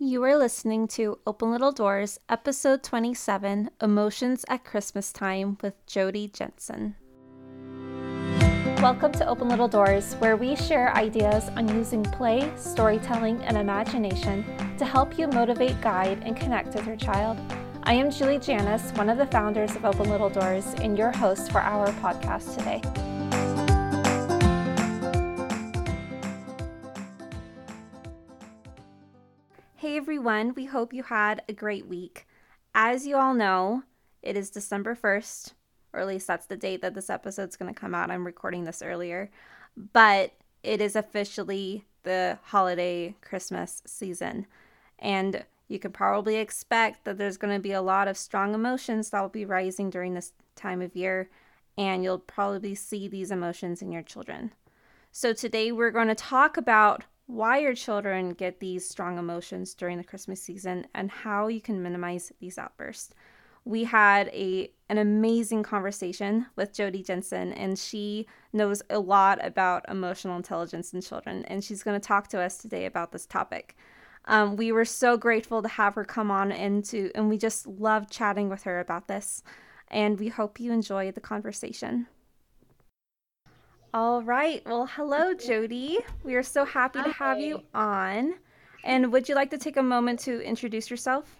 You 0.00 0.22
are 0.22 0.36
listening 0.36 0.86
to 0.88 1.18
Open 1.26 1.50
Little 1.50 1.72
Doors, 1.72 2.20
episode 2.28 2.84
27 2.84 3.68
Emotions 3.82 4.44
at 4.48 4.64
Christmas 4.64 5.12
Time 5.12 5.58
with 5.60 5.74
Jodi 5.88 6.28
Jensen. 6.28 6.94
Welcome 8.80 9.10
to 9.14 9.26
Open 9.26 9.48
Little 9.48 9.66
Doors, 9.66 10.14
where 10.20 10.36
we 10.36 10.54
share 10.54 10.94
ideas 10.94 11.48
on 11.56 11.66
using 11.66 12.04
play, 12.04 12.48
storytelling, 12.54 13.42
and 13.42 13.56
imagination 13.56 14.44
to 14.78 14.84
help 14.84 15.18
you 15.18 15.26
motivate, 15.26 15.80
guide, 15.80 16.22
and 16.24 16.36
connect 16.36 16.76
with 16.76 16.86
your 16.86 16.94
child. 16.94 17.36
I 17.82 17.94
am 17.94 18.12
Julie 18.12 18.38
Janis, 18.38 18.92
one 18.92 19.08
of 19.08 19.18
the 19.18 19.26
founders 19.26 19.74
of 19.74 19.84
Open 19.84 20.08
Little 20.08 20.30
Doors, 20.30 20.74
and 20.80 20.96
your 20.96 21.10
host 21.10 21.50
for 21.50 21.60
our 21.60 21.88
podcast 21.94 22.56
today. 22.56 23.17
Everyone, 30.18 30.52
we 30.56 30.64
hope 30.64 30.92
you 30.92 31.04
had 31.04 31.40
a 31.48 31.52
great 31.52 31.86
week. 31.86 32.26
As 32.74 33.06
you 33.06 33.14
all 33.14 33.34
know, 33.34 33.84
it 34.20 34.36
is 34.36 34.50
December 34.50 34.96
1st, 34.96 35.52
or 35.92 36.00
at 36.00 36.08
least 36.08 36.26
that's 36.26 36.46
the 36.46 36.56
date 36.56 36.82
that 36.82 36.96
this 36.96 37.08
episode's 37.08 37.54
going 37.54 37.72
to 37.72 37.80
come 37.80 37.94
out. 37.94 38.10
I'm 38.10 38.26
recording 38.26 38.64
this 38.64 38.82
earlier, 38.82 39.30
but 39.92 40.32
it 40.64 40.80
is 40.80 40.96
officially 40.96 41.84
the 42.02 42.36
holiday 42.42 43.14
Christmas 43.20 43.80
season. 43.86 44.48
And 44.98 45.44
you 45.68 45.78
can 45.78 45.92
probably 45.92 46.34
expect 46.34 47.04
that 47.04 47.16
there's 47.16 47.36
going 47.36 47.54
to 47.54 47.62
be 47.62 47.70
a 47.70 47.80
lot 47.80 48.08
of 48.08 48.18
strong 48.18 48.54
emotions 48.54 49.10
that 49.10 49.20
will 49.20 49.28
be 49.28 49.44
rising 49.44 49.88
during 49.88 50.14
this 50.14 50.32
time 50.56 50.82
of 50.82 50.96
year, 50.96 51.30
and 51.76 52.02
you'll 52.02 52.18
probably 52.18 52.74
see 52.74 53.06
these 53.06 53.30
emotions 53.30 53.82
in 53.82 53.92
your 53.92 54.02
children. 54.02 54.52
So, 55.12 55.32
today 55.32 55.70
we're 55.70 55.92
going 55.92 56.08
to 56.08 56.16
talk 56.16 56.56
about 56.56 57.04
why 57.28 57.58
your 57.58 57.74
children 57.74 58.30
get 58.30 58.58
these 58.58 58.88
strong 58.88 59.18
emotions 59.18 59.74
during 59.74 59.98
the 59.98 60.04
Christmas 60.04 60.42
season 60.42 60.86
and 60.94 61.10
how 61.10 61.46
you 61.46 61.60
can 61.60 61.82
minimize 61.82 62.32
these 62.40 62.56
outbursts. 62.56 63.14
We 63.66 63.84
had 63.84 64.28
a 64.28 64.72
an 64.88 64.96
amazing 64.96 65.62
conversation 65.62 66.46
with 66.56 66.72
Jodi 66.72 67.02
Jensen 67.02 67.52
and 67.52 67.78
she 67.78 68.26
knows 68.54 68.82
a 68.88 68.98
lot 68.98 69.44
about 69.44 69.84
emotional 69.90 70.38
intelligence 70.38 70.94
in 70.94 71.02
children 71.02 71.44
and 71.44 71.62
she's 71.62 71.82
going 71.82 72.00
to 72.00 72.06
talk 72.06 72.28
to 72.28 72.40
us 72.40 72.56
today 72.56 72.86
about 72.86 73.12
this 73.12 73.26
topic. 73.26 73.76
Um, 74.24 74.56
we 74.56 74.72
were 74.72 74.86
so 74.86 75.18
grateful 75.18 75.60
to 75.60 75.68
have 75.68 75.96
her 75.96 76.06
come 76.06 76.30
on 76.30 76.50
and 76.50 76.82
to 76.86 77.10
and 77.14 77.28
we 77.28 77.36
just 77.36 77.66
love 77.66 78.08
chatting 78.08 78.48
with 78.48 78.62
her 78.62 78.80
about 78.80 79.06
this 79.06 79.42
and 79.88 80.18
we 80.18 80.28
hope 80.28 80.58
you 80.58 80.72
enjoy 80.72 81.12
the 81.12 81.20
conversation. 81.20 82.06
All 83.94 84.22
right. 84.22 84.62
Well, 84.66 84.86
hello, 84.86 85.32
Jody. 85.32 85.98
We 86.22 86.34
are 86.34 86.42
so 86.42 86.66
happy 86.66 87.02
to 87.02 87.10
have 87.10 87.40
you 87.40 87.62
on. 87.72 88.34
And 88.84 89.10
would 89.10 89.30
you 89.30 89.34
like 89.34 89.48
to 89.50 89.58
take 89.58 89.78
a 89.78 89.82
moment 89.82 90.20
to 90.20 90.42
introduce 90.42 90.90
yourself? 90.90 91.34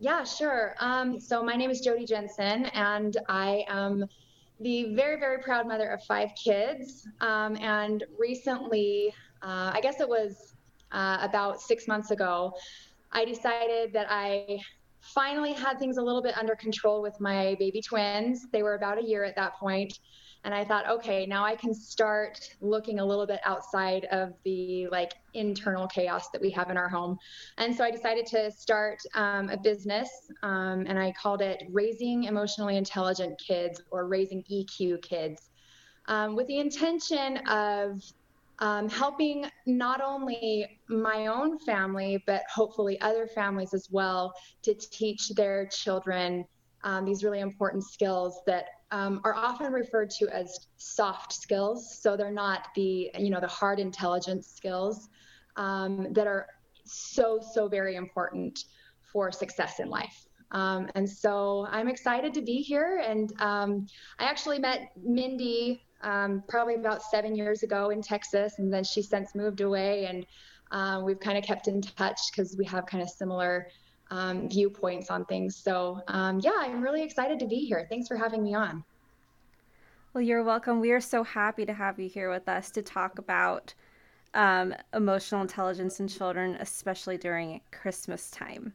Yeah, 0.00 0.24
sure. 0.24 0.74
Um, 0.80 1.20
so 1.20 1.42
my 1.42 1.54
name 1.54 1.70
is 1.70 1.80
Jody 1.82 2.06
Jensen, 2.06 2.66
and 2.66 3.18
I 3.28 3.64
am 3.68 4.06
the 4.60 4.94
very, 4.94 5.20
very 5.20 5.42
proud 5.42 5.68
mother 5.68 5.90
of 5.90 6.02
five 6.04 6.30
kids. 6.42 7.06
Um, 7.20 7.56
and 7.58 8.04
recently, 8.18 9.12
uh, 9.42 9.70
I 9.74 9.80
guess 9.82 10.00
it 10.00 10.08
was 10.08 10.54
uh, 10.92 11.18
about 11.20 11.60
six 11.60 11.86
months 11.86 12.10
ago, 12.10 12.54
I 13.12 13.26
decided 13.26 13.92
that 13.92 14.06
I 14.08 14.60
finally 15.02 15.52
had 15.52 15.78
things 15.78 15.98
a 15.98 16.02
little 16.02 16.22
bit 16.22 16.38
under 16.38 16.56
control 16.56 17.02
with 17.02 17.20
my 17.20 17.54
baby 17.58 17.82
twins. 17.82 18.46
They 18.50 18.62
were 18.62 18.76
about 18.76 18.98
a 18.98 19.02
year 19.02 19.24
at 19.24 19.36
that 19.36 19.56
point 19.56 19.98
and 20.46 20.54
i 20.54 20.64
thought 20.64 20.88
okay 20.88 21.26
now 21.26 21.44
i 21.44 21.54
can 21.54 21.74
start 21.74 22.38
looking 22.62 23.00
a 23.00 23.04
little 23.04 23.26
bit 23.26 23.40
outside 23.44 24.06
of 24.06 24.32
the 24.44 24.86
like 24.90 25.12
internal 25.34 25.86
chaos 25.88 26.30
that 26.30 26.40
we 26.40 26.50
have 26.50 26.70
in 26.70 26.78
our 26.78 26.88
home. 26.88 27.18
And 27.58 27.76
so 27.76 27.84
i 27.84 27.90
decided 27.90 28.24
to 28.26 28.50
start 28.50 28.98
um, 29.14 29.50
a 29.50 29.58
business 29.58 30.08
um, 30.42 30.86
and 30.88 30.98
i 30.98 31.12
called 31.20 31.42
it 31.42 31.64
raising 31.70 32.24
emotionally 32.24 32.78
intelligent 32.78 33.38
kids 33.38 33.82
or 33.90 34.06
raising 34.06 34.42
eq 34.50 35.02
kids 35.02 35.50
um, 36.08 36.36
with 36.36 36.46
the 36.46 36.60
intention 36.60 37.38
of 37.48 38.00
um, 38.60 38.88
helping 38.88 39.44
not 39.66 40.00
only 40.00 40.80
my 40.88 41.26
own 41.26 41.58
family, 41.58 42.22
but 42.26 42.42
hopefully 42.54 42.98
other 43.02 43.26
families 43.26 43.74
as 43.74 43.88
well, 43.90 44.32
to 44.62 44.72
teach 44.72 45.28
their 45.30 45.66
children 45.66 46.42
um, 46.82 47.04
these 47.04 47.22
really 47.22 47.40
important 47.40 47.84
skills 47.84 48.40
that 48.46 48.64
um, 48.90 49.20
are 49.24 49.34
often 49.34 49.72
referred 49.72 50.10
to 50.10 50.28
as 50.28 50.68
soft 50.76 51.32
skills. 51.32 51.98
So 52.00 52.16
they're 52.16 52.30
not 52.30 52.68
the 52.74 53.10
you 53.18 53.30
know 53.30 53.40
the 53.40 53.46
hard 53.46 53.78
intelligence 53.78 54.46
skills 54.46 55.08
um, 55.56 56.12
that 56.12 56.26
are 56.26 56.46
so 56.84 57.40
so 57.40 57.68
very 57.68 57.96
important 57.96 58.64
for 59.12 59.32
success 59.32 59.80
in 59.80 59.88
life. 59.88 60.26
Um, 60.52 60.88
and 60.94 61.08
so 61.08 61.66
I'm 61.70 61.88
excited 61.88 62.32
to 62.34 62.42
be 62.42 62.58
here. 62.58 63.02
And 63.04 63.32
um, 63.40 63.86
I 64.18 64.24
actually 64.24 64.58
met 64.58 64.92
Mindy 65.02 65.82
um, 66.02 66.42
probably 66.48 66.74
about 66.74 67.02
seven 67.02 67.34
years 67.34 67.62
ago 67.62 67.90
in 67.90 68.02
Texas, 68.02 68.54
and 68.58 68.72
then 68.72 68.84
she 68.84 69.02
since 69.02 69.34
moved 69.34 69.60
away. 69.60 70.06
And 70.06 70.26
uh, 70.70 71.02
we've 71.04 71.18
kind 71.18 71.38
of 71.38 71.44
kept 71.44 71.68
in 71.68 71.80
touch 71.82 72.20
because 72.30 72.56
we 72.56 72.64
have 72.66 72.86
kind 72.86 73.02
of 73.02 73.08
similar 73.08 73.68
um, 74.10 74.48
viewpoints 74.48 75.10
on 75.10 75.24
things. 75.24 75.56
So, 75.56 76.00
um, 76.08 76.40
yeah, 76.40 76.56
I'm 76.58 76.80
really 76.80 77.02
excited 77.02 77.38
to 77.40 77.46
be 77.46 77.56
here. 77.56 77.86
Thanks 77.88 78.08
for 78.08 78.16
having 78.16 78.42
me 78.42 78.54
on. 78.54 78.84
Well, 80.14 80.22
you're 80.22 80.44
welcome. 80.44 80.80
We 80.80 80.92
are 80.92 81.00
so 81.00 81.22
happy 81.22 81.66
to 81.66 81.72
have 81.72 81.98
you 81.98 82.08
here 82.08 82.30
with 82.30 82.48
us 82.48 82.70
to 82.70 82.82
talk 82.82 83.18
about 83.18 83.74
um, 84.34 84.74
emotional 84.94 85.42
intelligence 85.42 86.00
in 86.00 86.08
children, 86.08 86.56
especially 86.60 87.18
during 87.18 87.60
Christmas 87.70 88.30
time. 88.30 88.72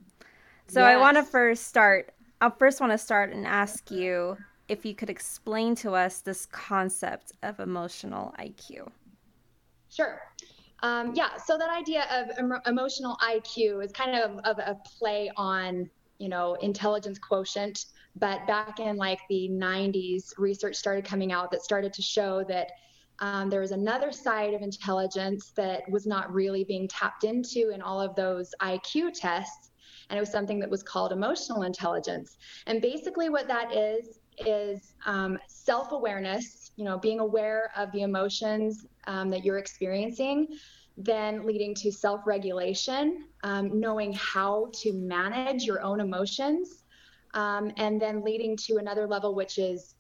So, 0.67 0.81
yes. 0.81 0.89
I 0.89 0.97
want 0.97 1.17
to 1.17 1.23
first 1.23 1.67
start. 1.67 2.13
I 2.41 2.49
first 2.49 2.79
want 2.79 2.91
to 2.91 2.97
start 2.97 3.31
and 3.31 3.45
ask 3.45 3.89
you 3.91 4.37
if 4.67 4.85
you 4.85 4.95
could 4.95 5.09
explain 5.09 5.75
to 5.75 5.93
us 5.95 6.21
this 6.21 6.45
concept 6.45 7.33
of 7.43 7.59
emotional 7.59 8.33
IQ. 8.39 8.87
Sure. 9.89 10.21
Um, 10.83 11.13
yeah, 11.15 11.37
so 11.37 11.57
that 11.57 11.69
idea 11.69 12.05
of 12.11 12.29
em- 12.37 12.61
emotional 12.65 13.17
IQ 13.23 13.83
is 13.83 13.91
kind 13.91 14.15
of, 14.15 14.39
of 14.45 14.57
a 14.59 14.77
play 14.97 15.31
on, 15.37 15.89
you 16.17 16.29
know, 16.29 16.55
intelligence 16.55 17.19
quotient. 17.19 17.85
But 18.15 18.45
back 18.47 18.79
in 18.79 18.97
like 18.97 19.19
the 19.29 19.49
90s, 19.51 20.33
research 20.37 20.75
started 20.75 21.05
coming 21.05 21.31
out 21.31 21.51
that 21.51 21.63
started 21.63 21.93
to 21.93 22.01
show 22.01 22.43
that 22.45 22.71
um, 23.19 23.49
there 23.49 23.61
was 23.61 23.71
another 23.71 24.11
side 24.11 24.53
of 24.53 24.61
intelligence 24.63 25.51
that 25.55 25.89
was 25.89 26.07
not 26.07 26.33
really 26.33 26.63
being 26.63 26.87
tapped 26.87 27.23
into 27.23 27.69
in 27.69 27.81
all 27.81 28.01
of 28.01 28.15
those 28.15 28.53
IQ 28.61 29.13
tests. 29.13 29.69
And 30.09 30.17
it 30.17 30.19
was 30.19 30.31
something 30.31 30.59
that 30.59 30.69
was 30.69 30.83
called 30.83 31.13
emotional 31.13 31.61
intelligence. 31.61 32.37
And 32.65 32.81
basically, 32.81 33.29
what 33.29 33.47
that 33.47 33.73
is, 33.73 34.19
is 34.45 34.95
um, 35.05 35.37
self 35.47 35.91
awareness, 35.91 36.71
you 36.75 36.83
know, 36.83 36.97
being 36.97 37.19
aware 37.19 37.71
of 37.77 37.91
the 37.91 38.01
emotions 38.01 38.87
um, 39.07 39.29
that 39.29 39.43
you're 39.43 39.57
experiencing, 39.57 40.47
then 40.97 41.45
leading 41.45 41.73
to 41.75 41.91
self 41.91 42.21
regulation, 42.25 43.25
um, 43.43 43.79
knowing 43.79 44.13
how 44.13 44.69
to 44.73 44.93
manage 44.93 45.63
your 45.63 45.81
own 45.81 45.99
emotions, 45.99 46.83
um, 47.33 47.71
and 47.77 48.01
then 48.01 48.23
leading 48.23 48.57
to 48.57 48.77
another 48.77 49.07
level, 49.07 49.33
which 49.33 49.57
is 49.57 49.95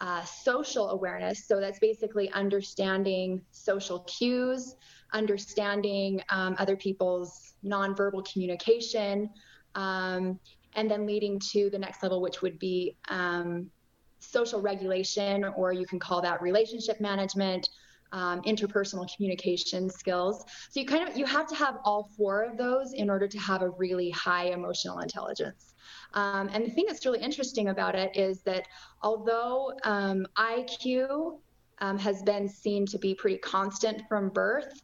uh, 0.00 0.22
social 0.24 0.90
awareness. 0.90 1.46
So 1.46 1.60
that's 1.60 1.78
basically 1.78 2.30
understanding 2.32 3.42
social 3.52 4.00
cues, 4.00 4.76
understanding 5.12 6.20
um, 6.30 6.56
other 6.58 6.76
people's 6.76 7.54
nonverbal 7.64 8.30
communication, 8.30 9.30
um, 9.74 10.38
and 10.74 10.90
then 10.90 11.06
leading 11.06 11.38
to 11.52 11.70
the 11.70 11.78
next 11.78 12.02
level, 12.02 12.20
which 12.20 12.42
would 12.42 12.58
be 12.58 12.96
um, 13.08 13.70
social 14.18 14.60
regulation, 14.60 15.44
or 15.56 15.72
you 15.72 15.86
can 15.86 15.98
call 15.98 16.20
that 16.22 16.42
relationship 16.42 17.00
management. 17.00 17.68
Um, 18.14 18.42
interpersonal 18.42 19.08
communication 19.12 19.90
skills. 19.90 20.44
So 20.70 20.78
you 20.78 20.86
kind 20.86 21.08
of 21.08 21.16
you 21.16 21.26
have 21.26 21.48
to 21.48 21.56
have 21.56 21.78
all 21.82 22.10
four 22.16 22.44
of 22.44 22.56
those 22.56 22.92
in 22.92 23.10
order 23.10 23.26
to 23.26 23.38
have 23.38 23.60
a 23.62 23.70
really 23.70 24.08
high 24.10 24.50
emotional 24.58 25.00
intelligence. 25.00 25.74
Um, 26.12 26.48
and 26.52 26.64
the 26.64 26.70
thing 26.70 26.84
that's 26.86 27.04
really 27.04 27.18
interesting 27.18 27.70
about 27.70 27.96
it 27.96 28.16
is 28.16 28.40
that 28.42 28.68
although 29.02 29.72
um, 29.82 30.28
IQ 30.38 31.40
um, 31.80 31.98
has 31.98 32.22
been 32.22 32.48
seen 32.48 32.86
to 32.86 32.98
be 33.00 33.16
pretty 33.16 33.38
constant 33.38 34.02
from 34.08 34.28
birth, 34.28 34.80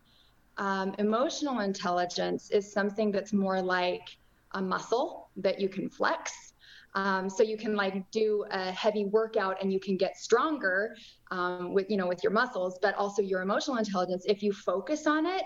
um, 0.57 0.97
emotional 0.99 1.61
intelligence 1.61 2.51
is 2.51 2.73
something 2.73 3.13
that's 3.13 3.33
more 3.33 3.63
like 3.63 4.19
a 4.55 4.61
muscle 4.61 5.31
that 5.37 5.61
you 5.61 5.69
can 5.69 5.89
flex 5.89 6.51
um, 6.95 7.31
so 7.31 7.43
you 7.43 7.57
can 7.57 7.77
like 7.77 8.11
do 8.11 8.45
a 8.51 8.73
heavy 8.73 9.05
workout 9.05 9.57
and 9.63 9.73
you 9.73 9.79
can 9.79 9.97
get 9.97 10.17
stronger 10.17 10.97
um, 11.31 11.73
with 11.73 11.91
you 11.91 11.97
know 11.97 12.07
with 12.07 12.23
your 12.23 12.33
muscles, 12.33 12.79
but 12.81 12.95
also 12.97 13.23
your 13.23 13.43
emotional 13.43 13.77
intelligence. 13.77 14.25
If 14.27 14.43
you 14.43 14.53
focus 14.53 15.07
on 15.07 15.27
it 15.27 15.45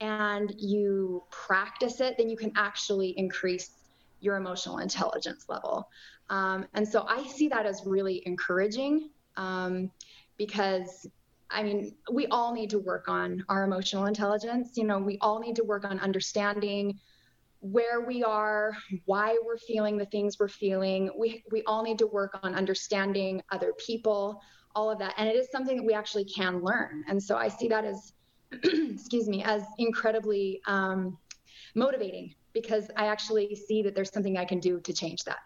and 0.00 0.54
you 0.58 1.22
practice 1.30 2.00
it, 2.00 2.16
then 2.18 2.28
you 2.28 2.36
can 2.36 2.52
actually 2.56 3.10
increase 3.18 3.70
your 4.20 4.36
emotional 4.36 4.78
intelligence 4.78 5.46
level. 5.48 5.88
Um, 6.30 6.66
and 6.74 6.86
so 6.86 7.06
I 7.08 7.26
see 7.26 7.48
that 7.48 7.66
as 7.66 7.82
really 7.86 8.22
encouraging 8.26 9.10
um, 9.36 9.90
because 10.36 11.06
I 11.50 11.62
mean, 11.62 11.94
we 12.12 12.26
all 12.26 12.52
need 12.52 12.70
to 12.70 12.78
work 12.78 13.08
on 13.08 13.44
our 13.48 13.62
emotional 13.62 14.06
intelligence. 14.06 14.76
You 14.76 14.84
know, 14.84 14.98
we 14.98 15.16
all 15.20 15.38
need 15.38 15.56
to 15.56 15.64
work 15.64 15.84
on 15.84 16.00
understanding 16.00 16.98
where 17.60 18.00
we 18.00 18.22
are, 18.22 18.76
why 19.04 19.38
we're 19.44 19.58
feeling 19.58 19.96
the 19.96 20.06
things 20.06 20.38
we're 20.38 20.48
feeling. 20.48 21.10
We 21.16 21.44
we 21.50 21.62
all 21.64 21.82
need 21.82 21.98
to 21.98 22.06
work 22.06 22.38
on 22.42 22.54
understanding 22.54 23.42
other 23.50 23.72
people, 23.78 24.42
all 24.76 24.90
of 24.90 24.98
that. 25.00 25.14
And 25.16 25.28
it 25.28 25.34
is 25.34 25.50
something 25.50 25.76
that 25.78 25.84
we 25.84 25.94
actually 25.94 26.24
can 26.24 26.60
learn. 26.62 27.02
And 27.08 27.20
so 27.20 27.36
I 27.36 27.48
see 27.48 27.66
that 27.68 27.84
as 27.84 28.12
excuse 28.52 29.28
me, 29.28 29.42
as 29.42 29.64
incredibly 29.78 30.60
um, 30.68 31.18
motivating 31.74 32.34
because 32.52 32.90
I 32.96 33.06
actually 33.06 33.56
see 33.56 33.82
that 33.82 33.94
there's 33.94 34.12
something 34.12 34.38
I 34.38 34.44
can 34.44 34.60
do 34.60 34.78
to 34.80 34.92
change 34.92 35.24
that 35.24 35.38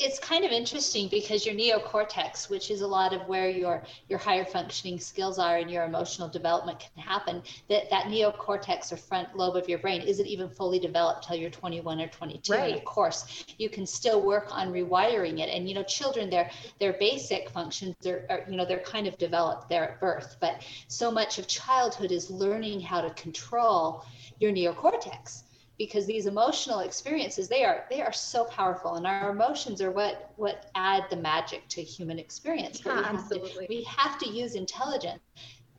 it's 0.00 0.18
kind 0.18 0.44
of 0.44 0.50
interesting 0.50 1.08
because 1.08 1.44
your 1.44 1.54
neocortex, 1.54 2.48
which 2.48 2.70
is 2.70 2.80
a 2.80 2.86
lot 2.86 3.12
of 3.12 3.20
where 3.28 3.50
your 3.50 3.82
your 4.08 4.18
higher 4.18 4.44
functioning 4.44 4.98
skills 4.98 5.38
are 5.38 5.58
and 5.58 5.70
your 5.70 5.84
emotional 5.84 6.28
development 6.28 6.80
can 6.80 7.02
happen, 7.02 7.42
that 7.68 7.90
that 7.90 8.06
neocortex 8.06 8.90
or 8.92 8.96
front 8.96 9.36
lobe 9.36 9.56
of 9.56 9.68
your 9.68 9.78
brain 9.78 10.00
isn't 10.00 10.26
even 10.26 10.48
fully 10.48 10.78
developed 10.78 11.26
till 11.26 11.36
you're 11.36 11.50
21 11.50 12.00
or 12.00 12.08
22. 12.08 12.52
Right. 12.52 12.70
And 12.70 12.78
of 12.78 12.84
course, 12.84 13.44
you 13.58 13.68
can 13.68 13.86
still 13.86 14.22
work 14.22 14.48
on 14.50 14.72
rewiring 14.72 15.38
it. 15.38 15.50
And 15.50 15.68
you 15.68 15.74
know, 15.74 15.82
children, 15.82 16.30
their 16.30 16.50
their 16.78 16.94
basic 16.94 17.50
functions 17.50 17.94
are, 18.06 18.24
are 18.30 18.44
you 18.48 18.56
know 18.56 18.64
they're 18.64 18.80
kind 18.80 19.06
of 19.06 19.18
developed 19.18 19.68
there 19.68 19.84
at 19.84 20.00
birth, 20.00 20.36
but 20.40 20.62
so 20.88 21.10
much 21.10 21.38
of 21.38 21.46
childhood 21.46 22.10
is 22.10 22.30
learning 22.30 22.80
how 22.80 23.02
to 23.02 23.10
control 23.10 24.04
your 24.38 24.50
neocortex 24.52 25.42
because 25.80 26.04
these 26.04 26.26
emotional 26.26 26.80
experiences 26.80 27.48
they 27.48 27.64
are 27.64 27.86
they 27.88 28.02
are 28.02 28.12
so 28.12 28.44
powerful 28.44 28.96
and 28.96 29.06
our 29.06 29.30
emotions 29.30 29.80
are 29.80 29.90
what 29.90 30.30
what 30.36 30.66
add 30.74 31.04
the 31.08 31.16
magic 31.16 31.66
to 31.68 31.80
human 31.82 32.18
experience. 32.18 32.82
Yeah, 32.84 32.96
we 32.98 33.02
have 33.02 33.14
absolutely. 33.14 33.66
To, 33.66 33.66
we 33.70 33.82
have 33.84 34.18
to 34.18 34.28
use 34.28 34.56
intelligence 34.56 35.22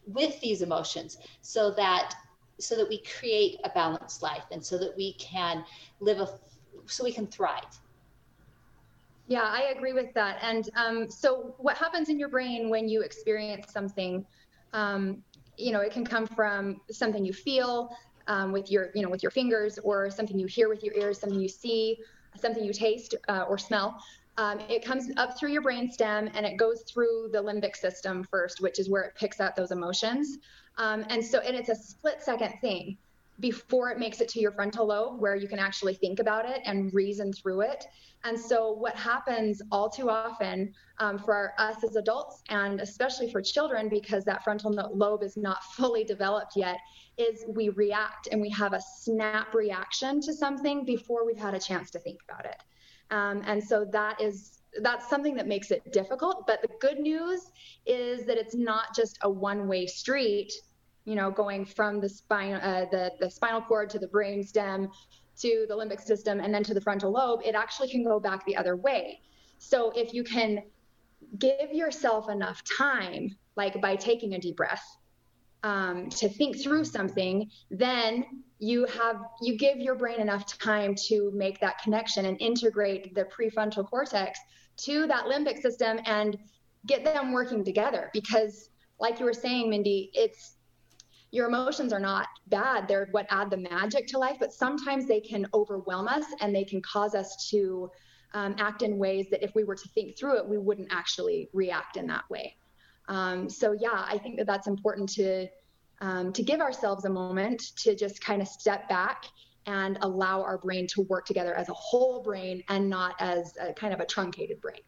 with 0.08 0.42
these 0.42 0.64
emotions 0.64 1.20
so 1.42 1.70
that 1.76 2.16
so 2.60 2.76
that 2.78 2.90
we 2.90 3.04
create 3.20 3.60
a 3.64 3.70
balanced 3.70 4.24
life 4.24 4.46
and 4.52 4.66
so 4.66 4.80
that 4.80 4.98
we 4.98 5.14
can 5.20 5.64
live 6.00 6.20
a 6.20 6.28
so 6.88 7.04
we 7.04 7.12
can 7.12 7.28
thrive. 7.28 7.80
Yeah 9.28 9.44
i 9.44 9.72
agree 9.76 9.94
with 9.94 10.12
that. 10.16 10.40
And 10.42 10.68
um, 10.76 11.12
so 11.12 11.54
what 11.60 11.78
happens 11.78 12.10
in 12.10 12.18
your 12.18 12.30
brain 12.30 12.72
when 12.72 12.90
you 12.90 13.04
experience 13.04 13.72
something 13.72 14.26
um, 14.74 15.22
you 15.58 15.72
know 15.72 15.82
it 15.82 15.92
can 15.92 16.04
come 16.04 16.26
from 16.26 16.82
something 16.90 17.24
you 17.24 17.34
feel 17.34 17.92
um, 18.32 18.54
with 18.54 18.72
your, 18.72 18.92
you 18.96 19.04
know, 19.04 19.10
with 19.10 19.22
your 19.22 19.32
fingers 19.32 19.78
or 19.84 20.10
something 20.10 20.40
you 20.40 20.48
hear 20.48 20.70
with 20.70 20.84
your 20.84 20.96
ears, 20.96 21.20
something 21.20 21.40
you 21.40 21.50
see, 21.50 21.98
something 22.36 22.64
you 22.64 22.72
taste 22.72 23.14
uh, 23.28 23.44
or 23.50 23.58
smell. 23.58 24.02
Um, 24.38 24.60
it 24.70 24.86
comes 24.86 25.12
up 25.18 25.38
through 25.38 25.52
your 25.52 25.62
brain 25.62 25.92
stem 25.92 26.30
and 26.34 26.46
it 26.46 26.56
goes 26.56 26.84
through 26.84 27.30
the 27.34 27.44
limbic 27.44 27.76
system 27.76 28.24
first, 28.24 28.62
which 28.62 28.80
is 28.80 28.90
where 28.90 29.04
it 29.04 29.16
picks 29.16 29.42
up 29.42 29.58
those 29.58 29.72
emotions. 29.72 30.38
Um, 30.78 31.06
and 31.10 31.24
so, 31.24 31.40
and 31.40 31.58
it's 31.58 31.68
a 31.68 31.76
split 31.76 32.22
second 32.22 32.54
thing 32.62 32.98
before 33.42 33.90
it 33.90 34.00
makes 34.00 34.22
it 34.22 34.30
to 34.30 34.40
your 34.40 34.52
frontal 34.52 34.86
lobe 34.86 35.20
where 35.20 35.36
you 35.36 35.48
can 35.48 35.60
actually 35.60 35.96
think 35.96 36.20
about 36.20 36.48
it 36.48 36.62
and 36.66 36.94
reason 36.94 37.34
through 37.34 37.62
it. 37.62 37.86
And 38.24 38.40
so, 38.40 38.72
what 38.72 38.96
happens 38.96 39.62
all 39.72 39.90
too 39.90 40.10
often 40.10 40.74
um, 41.00 41.18
for 41.18 41.54
us 41.58 41.84
as 41.84 41.96
adults, 41.96 42.44
and 42.50 42.80
especially 42.80 43.32
for 43.32 43.42
children, 43.42 43.90
because 43.90 44.24
that 44.26 44.44
frontal 44.44 44.72
lobe 44.94 45.24
is 45.24 45.36
not 45.36 45.64
fully 45.76 46.04
developed 46.04 46.54
yet, 46.56 46.78
is 47.22 47.46
we 47.48 47.70
react 47.70 48.28
and 48.32 48.42
we 48.42 48.50
have 48.50 48.74
a 48.74 48.82
snap 48.82 49.54
reaction 49.54 50.20
to 50.22 50.34
something 50.34 50.86
before 50.86 51.26
we've 51.26 51.38
had 51.38 51.54
a 51.54 51.60
chance 51.60 51.92
to 51.92 52.00
think 52.00 52.20
about 52.28 52.46
it. 52.46 52.58
Um, 53.12 53.42
and 53.46 53.64
so, 53.64 53.86
that 53.92 54.20
is 54.20 54.58
that's 54.82 55.10
something 55.10 55.36
that 55.36 55.48
makes 55.48 55.70
it 55.70 55.92
difficult. 55.92 56.48
But 56.48 56.62
the 56.62 56.70
good 56.80 57.00
news 57.00 57.52
is 57.86 58.26
that 58.26 58.38
it's 58.38 58.56
not 58.56 58.96
just 58.96 59.18
a 59.22 59.30
one 59.30 59.68
way 59.68 59.86
street 59.86 60.52
you 61.06 61.16
know, 61.16 61.32
going 61.32 61.66
from 61.66 62.00
the 62.00 62.08
spine, 62.10 62.54
uh, 62.54 62.86
the 62.92 63.12
the 63.20 63.30
spinal 63.30 63.62
cord 63.62 63.90
to 63.90 64.00
the 64.00 64.08
brain 64.08 64.44
stem, 64.44 64.90
to 65.40 65.66
the 65.68 65.76
limbic 65.76 66.00
system, 66.00 66.40
and 66.40 66.54
then 66.54 66.64
to 66.64 66.74
the 66.74 66.82
frontal 66.82 67.12
lobe, 67.12 67.42
it 67.44 67.56
actually 67.56 67.90
can 67.90 68.04
go 68.04 68.20
back 68.20 68.46
the 68.46 68.56
other 68.56 68.76
way. 68.76 69.22
So 69.58 69.92
if 69.96 70.14
you 70.14 70.24
can 70.24 70.64
give 71.38 71.72
yourself 71.72 72.30
enough 72.30 72.62
time, 72.78 73.36
like 73.56 73.82
by 73.82 73.96
taking 73.96 74.34
a 74.34 74.40
deep 74.40 74.58
breath, 74.58 74.84
um, 75.64 76.10
to 76.10 76.28
think 76.28 76.62
through 76.62 76.86
something, 76.86 77.50
then 77.70 78.44
you 78.60 78.86
have 78.86 79.22
you 79.42 79.58
give 79.58 79.78
your 79.78 79.96
brain 79.96 80.20
enough 80.20 80.46
time 80.58 80.96
to 81.08 81.32
make 81.34 81.60
that 81.60 81.82
connection 81.82 82.26
and 82.26 82.40
integrate 82.42 83.14
the 83.16 83.26
prefrontal 83.26 83.88
cortex 83.88 84.40
to 84.78 85.08
that 85.08 85.26
limbic 85.26 85.62
system 85.62 86.00
and 86.06 86.38
get 86.86 87.04
them 87.04 87.32
working 87.32 87.64
together 87.64 88.10
because 88.14 88.70
like 89.00 89.20
you 89.20 89.26
were 89.26 89.34
saying 89.34 89.70
mindy 89.70 90.10
it's 90.14 90.58
your 91.32 91.48
emotions 91.48 91.94
are 91.94 92.00
not 92.00 92.28
bad. 92.48 92.88
They're 92.88 93.08
what 93.12 93.26
add 93.30 93.50
the 93.50 93.58
magic 93.58 94.06
to 94.08 94.18
life, 94.18 94.38
but 94.40 94.54
sometimes 94.54 95.08
they 95.08 95.22
can 95.22 95.48
overwhelm 95.54 96.08
us 96.08 96.26
and 96.42 96.54
they 96.54 96.66
can 96.66 96.82
cause 96.82 97.16
us 97.16 97.50
to 97.52 97.90
um, 98.34 98.56
act 98.60 98.82
in 98.82 98.98
ways 98.98 99.28
that 99.32 99.44
if 99.44 99.56
we 99.56 99.64
were 99.64 99.76
to 99.76 99.90
think 99.90 100.18
through 100.18 100.38
it, 100.38 100.48
we 100.48 100.58
wouldn't 100.58 100.90
actually 100.92 101.50
react 101.54 101.98
in 101.98 102.06
that 102.08 102.30
way. 102.30 102.58
Um, 103.12 103.50
so 103.50 103.74
yeah, 103.74 104.06
I 104.08 104.18
think 104.18 104.38
that 104.38 104.48
that's 104.48 104.68
important 104.68 105.10
to 105.10 105.48
um, 106.00 106.32
to 106.34 106.42
give 106.42 106.62
ourselves 106.62 107.04
a 107.06 107.10
moment 107.10 107.76
to 107.76 107.94
just 107.94 108.24
kind 108.24 108.42
of 108.42 108.48
step 108.48 108.88
back 108.90 109.26
and 109.68 110.00
allow 110.02 110.42
our 110.42 110.58
brain 110.58 110.88
to 110.88 111.02
work 111.02 111.26
together 111.26 111.54
as 111.54 111.70
a 111.70 111.74
whole 111.74 112.24
brain 112.24 112.64
and 112.70 112.90
not 112.90 113.16
as 113.20 113.54
a 113.62 113.74
kind 113.74 113.94
of 113.94 114.00
a 114.00 114.06
truncated 114.06 114.60
brain. 114.62 114.80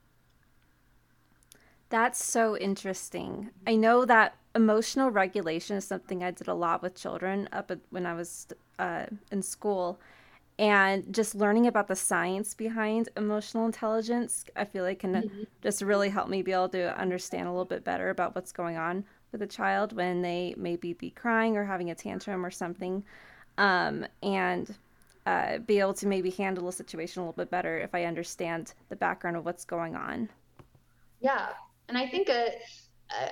That's 1.89 2.23
so 2.23 2.57
interesting. 2.57 3.51
I 3.67 3.75
know 3.75 4.05
that 4.05 4.37
emotional 4.55 5.11
regulation 5.11 5.77
is 5.77 5.85
something 5.85 6.23
I 6.23 6.31
did 6.31 6.47
a 6.47 6.53
lot 6.55 6.81
with 6.81 6.95
children 6.95 7.47
up 7.51 7.71
when 7.91 8.07
I 8.07 8.15
was 8.15 8.47
uh, 8.79 9.05
in 9.31 9.43
school. 9.43 9.99
And 10.59 11.11
just 11.13 11.33
learning 11.33 11.67
about 11.67 11.87
the 11.87 11.95
science 11.95 12.53
behind 12.53 13.09
emotional 13.17 13.65
intelligence, 13.65 14.45
I 14.55 14.65
feel 14.65 14.83
like 14.83 14.99
can 14.99 15.13
mm-hmm. 15.15 15.43
just 15.63 15.81
really 15.81 16.09
help 16.09 16.29
me 16.29 16.43
be 16.43 16.51
able 16.51 16.69
to 16.69 16.97
understand 16.99 17.47
a 17.47 17.51
little 17.51 17.65
bit 17.65 17.83
better 17.83 18.11
about 18.11 18.35
what's 18.35 18.51
going 18.51 18.77
on 18.77 19.03
with 19.31 19.41
a 19.41 19.47
child 19.47 19.93
when 19.93 20.21
they 20.21 20.53
maybe 20.55 20.93
be 20.93 21.09
crying 21.09 21.57
or 21.57 21.65
having 21.65 21.89
a 21.89 21.95
tantrum 21.95 22.45
or 22.45 22.51
something. 22.51 23.03
Um, 23.57 24.05
and 24.21 24.75
uh, 25.25 25.59
be 25.59 25.79
able 25.79 25.93
to 25.93 26.07
maybe 26.07 26.29
handle 26.29 26.67
a 26.67 26.73
situation 26.73 27.21
a 27.21 27.23
little 27.23 27.33
bit 27.33 27.49
better 27.49 27.79
if 27.79 27.95
I 27.95 28.05
understand 28.05 28.73
the 28.89 28.95
background 28.95 29.37
of 29.37 29.45
what's 29.45 29.65
going 29.65 29.95
on. 29.95 30.29
Yeah. 31.19 31.49
And 31.87 31.97
I 31.97 32.07
think 32.07 32.29
a, 32.29 32.51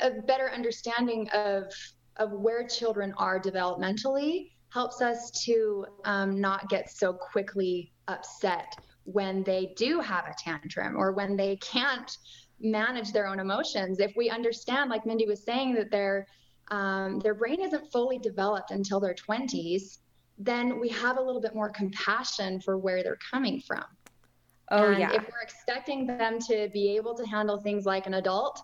a 0.01 0.21
better 0.21 0.49
understanding 0.49 1.29
of 1.29 1.73
of 2.17 2.31
where 2.31 2.67
children 2.67 3.13
are 3.17 3.39
developmentally 3.39 4.51
helps 4.71 5.01
us 5.01 5.31
to 5.31 5.85
um, 6.05 6.39
not 6.39 6.69
get 6.69 6.89
so 6.89 7.13
quickly 7.13 7.91
upset 8.07 8.75
when 9.03 9.43
they 9.43 9.73
do 9.75 9.99
have 9.99 10.25
a 10.25 10.35
tantrum 10.37 10.95
or 10.95 11.11
when 11.11 11.35
they 11.35 11.57
can't 11.57 12.17
manage 12.59 13.11
their 13.11 13.27
own 13.27 13.39
emotions. 13.39 13.99
If 13.99 14.13
we 14.15 14.29
understand, 14.29 14.89
like 14.89 15.05
Mindy 15.05 15.25
was 15.25 15.43
saying, 15.43 15.75
that 15.75 15.91
their 15.91 16.27
um, 16.69 17.19
their 17.19 17.33
brain 17.33 17.59
isn't 17.59 17.91
fully 17.91 18.17
developed 18.17 18.71
until 18.71 19.01
their 19.01 19.13
20s, 19.13 19.97
then 20.37 20.79
we 20.79 20.87
have 20.87 21.17
a 21.17 21.21
little 21.21 21.41
bit 21.41 21.53
more 21.53 21.69
compassion 21.69 22.61
for 22.61 22.77
where 22.77 23.03
they're 23.03 23.19
coming 23.29 23.59
from. 23.59 23.83
Oh 24.69 24.91
and 24.91 24.99
yeah. 24.99 25.11
If 25.11 25.23
we're 25.23 25.41
expecting 25.41 26.07
them 26.07 26.39
to 26.47 26.69
be 26.71 26.95
able 26.95 27.13
to 27.15 27.25
handle 27.25 27.59
things 27.59 27.85
like 27.85 28.07
an 28.07 28.13
adult, 28.13 28.61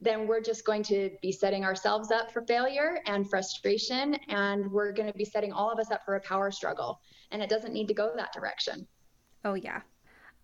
then 0.00 0.26
we're 0.26 0.40
just 0.40 0.64
going 0.64 0.82
to 0.84 1.10
be 1.20 1.30
setting 1.30 1.64
ourselves 1.64 2.10
up 2.10 2.32
for 2.32 2.42
failure 2.42 3.00
and 3.06 3.28
frustration. 3.28 4.14
And 4.28 4.70
we're 4.70 4.92
going 4.92 5.10
to 5.10 5.16
be 5.16 5.24
setting 5.24 5.52
all 5.52 5.70
of 5.70 5.78
us 5.78 5.90
up 5.90 6.04
for 6.04 6.16
a 6.16 6.20
power 6.20 6.50
struggle. 6.50 7.00
And 7.30 7.42
it 7.42 7.50
doesn't 7.50 7.72
need 7.72 7.88
to 7.88 7.94
go 7.94 8.10
that 8.16 8.32
direction. 8.32 8.86
Oh, 9.44 9.54
yeah. 9.54 9.80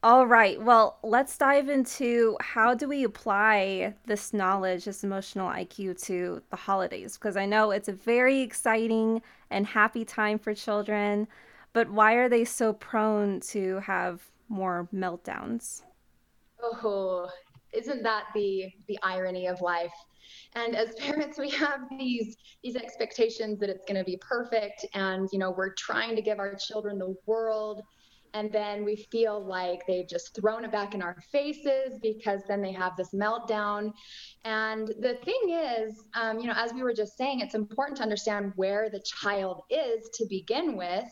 All 0.02 0.26
right. 0.26 0.60
Well, 0.60 0.98
let's 1.02 1.36
dive 1.36 1.68
into 1.68 2.36
how 2.40 2.74
do 2.74 2.86
we 2.86 3.02
apply 3.04 3.94
this 4.04 4.32
knowledge, 4.32 4.84
this 4.84 5.02
emotional 5.02 5.48
IQ 5.48 6.00
to 6.04 6.42
the 6.50 6.56
holidays? 6.56 7.14
Because 7.14 7.36
I 7.36 7.46
know 7.46 7.70
it's 7.70 7.88
a 7.88 7.92
very 7.92 8.40
exciting 8.40 9.22
and 9.50 9.66
happy 9.66 10.04
time 10.04 10.38
for 10.38 10.54
children, 10.54 11.26
but 11.72 11.90
why 11.90 12.14
are 12.14 12.28
they 12.28 12.44
so 12.44 12.74
prone 12.74 13.40
to 13.40 13.80
have 13.80 14.22
more 14.48 14.86
meltdowns? 14.94 15.82
Oh, 16.62 17.28
isn't 17.76 18.02
that 18.02 18.24
the 18.34 18.66
the 18.88 18.98
irony 19.02 19.46
of 19.46 19.60
life? 19.60 19.94
And 20.54 20.74
as 20.74 20.94
parents 20.98 21.38
we 21.38 21.50
have 21.50 21.80
these 21.98 22.36
these 22.62 22.76
expectations 22.76 23.60
that 23.60 23.70
it's 23.70 23.84
going 23.86 23.98
to 23.98 24.04
be 24.04 24.18
perfect 24.20 24.86
and 24.94 25.28
you 25.32 25.38
know 25.38 25.50
we're 25.50 25.74
trying 25.74 26.16
to 26.16 26.22
give 26.22 26.38
our 26.38 26.54
children 26.54 26.98
the 26.98 27.14
world 27.26 27.82
and 28.34 28.52
then 28.52 28.84
we 28.84 28.96
feel 28.96 29.42
like 29.42 29.80
they've 29.86 30.08
just 30.08 30.34
thrown 30.34 30.64
it 30.64 30.70
back 30.70 30.94
in 30.94 31.00
our 31.00 31.16
faces 31.32 31.98
because 32.02 32.42
then 32.46 32.60
they 32.60 32.72
have 32.72 32.94
this 32.94 33.14
meltdown. 33.14 33.92
And 34.44 34.88
the 34.88 35.14
thing 35.24 35.50
is 35.50 35.94
um, 36.14 36.38
you 36.38 36.46
know 36.46 36.54
as 36.56 36.72
we 36.72 36.82
were 36.82 36.94
just 36.94 37.16
saying 37.16 37.40
it's 37.40 37.54
important 37.54 37.96
to 37.98 38.02
understand 38.02 38.52
where 38.56 38.90
the 38.90 39.00
child 39.00 39.62
is 39.70 40.08
to 40.14 40.26
begin 40.28 40.76
with. 40.76 41.08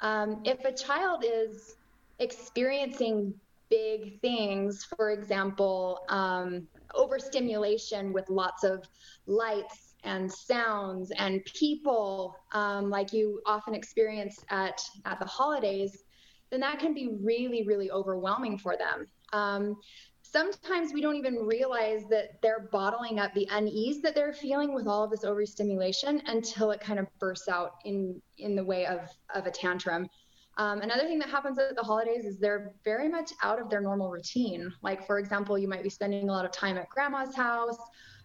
Um, 0.00 0.42
if 0.44 0.64
a 0.64 0.72
child 0.72 1.24
is 1.26 1.76
experiencing 2.18 3.34
big 3.70 4.20
things, 4.20 4.84
for 4.84 5.10
example, 5.10 6.00
um, 6.08 6.66
overstimulation 6.94 8.12
with 8.12 8.28
lots 8.28 8.64
of 8.64 8.84
lights 9.26 9.94
and 10.04 10.30
sounds 10.30 11.10
and 11.16 11.44
people 11.46 12.36
um, 12.52 12.90
like 12.90 13.12
you 13.12 13.40
often 13.46 13.74
experience 13.74 14.44
at 14.50 14.80
at 15.06 15.18
the 15.18 15.24
holidays 15.24 16.04
then 16.50 16.60
that 16.60 16.78
can 16.78 16.94
be 16.94 17.16
really 17.22 17.66
really 17.66 17.90
overwhelming 17.90 18.58
for 18.58 18.76
them. 18.76 19.06
Um, 19.32 19.76
sometimes 20.22 20.92
we 20.92 21.00
don't 21.00 21.16
even 21.16 21.34
realize 21.34 22.04
that 22.10 22.40
they're 22.42 22.68
bottling 22.70 23.18
up 23.18 23.32
the 23.34 23.48
unease 23.50 24.00
that 24.02 24.14
they're 24.14 24.32
feeling 24.32 24.74
with 24.74 24.86
all 24.86 25.04
of 25.04 25.10
this 25.10 25.24
overstimulation 25.24 26.22
until 26.26 26.70
it 26.70 26.80
kind 26.80 26.98
of 26.98 27.06
bursts 27.18 27.48
out 27.48 27.72
in 27.84 28.20
in 28.38 28.54
the 28.54 28.64
way 28.64 28.86
of 28.86 29.00
of 29.34 29.46
a 29.46 29.50
tantrum 29.50 30.08
um, 30.56 30.80
another 30.80 31.02
thing 31.02 31.18
that 31.18 31.28
happens 31.28 31.58
at 31.58 31.74
the 31.74 31.82
holidays 31.82 32.24
is 32.24 32.38
they're 32.38 32.74
very 32.84 33.08
much 33.08 33.32
out 33.42 33.60
of 33.60 33.68
their 33.68 33.80
normal 33.80 34.10
routine. 34.10 34.72
Like, 34.82 35.06
for 35.06 35.18
example, 35.18 35.58
you 35.58 35.68
might 35.68 35.82
be 35.82 35.90
spending 35.90 36.28
a 36.28 36.32
lot 36.32 36.44
of 36.44 36.52
time 36.52 36.76
at 36.76 36.88
grandma's 36.88 37.34
house. 37.34 37.78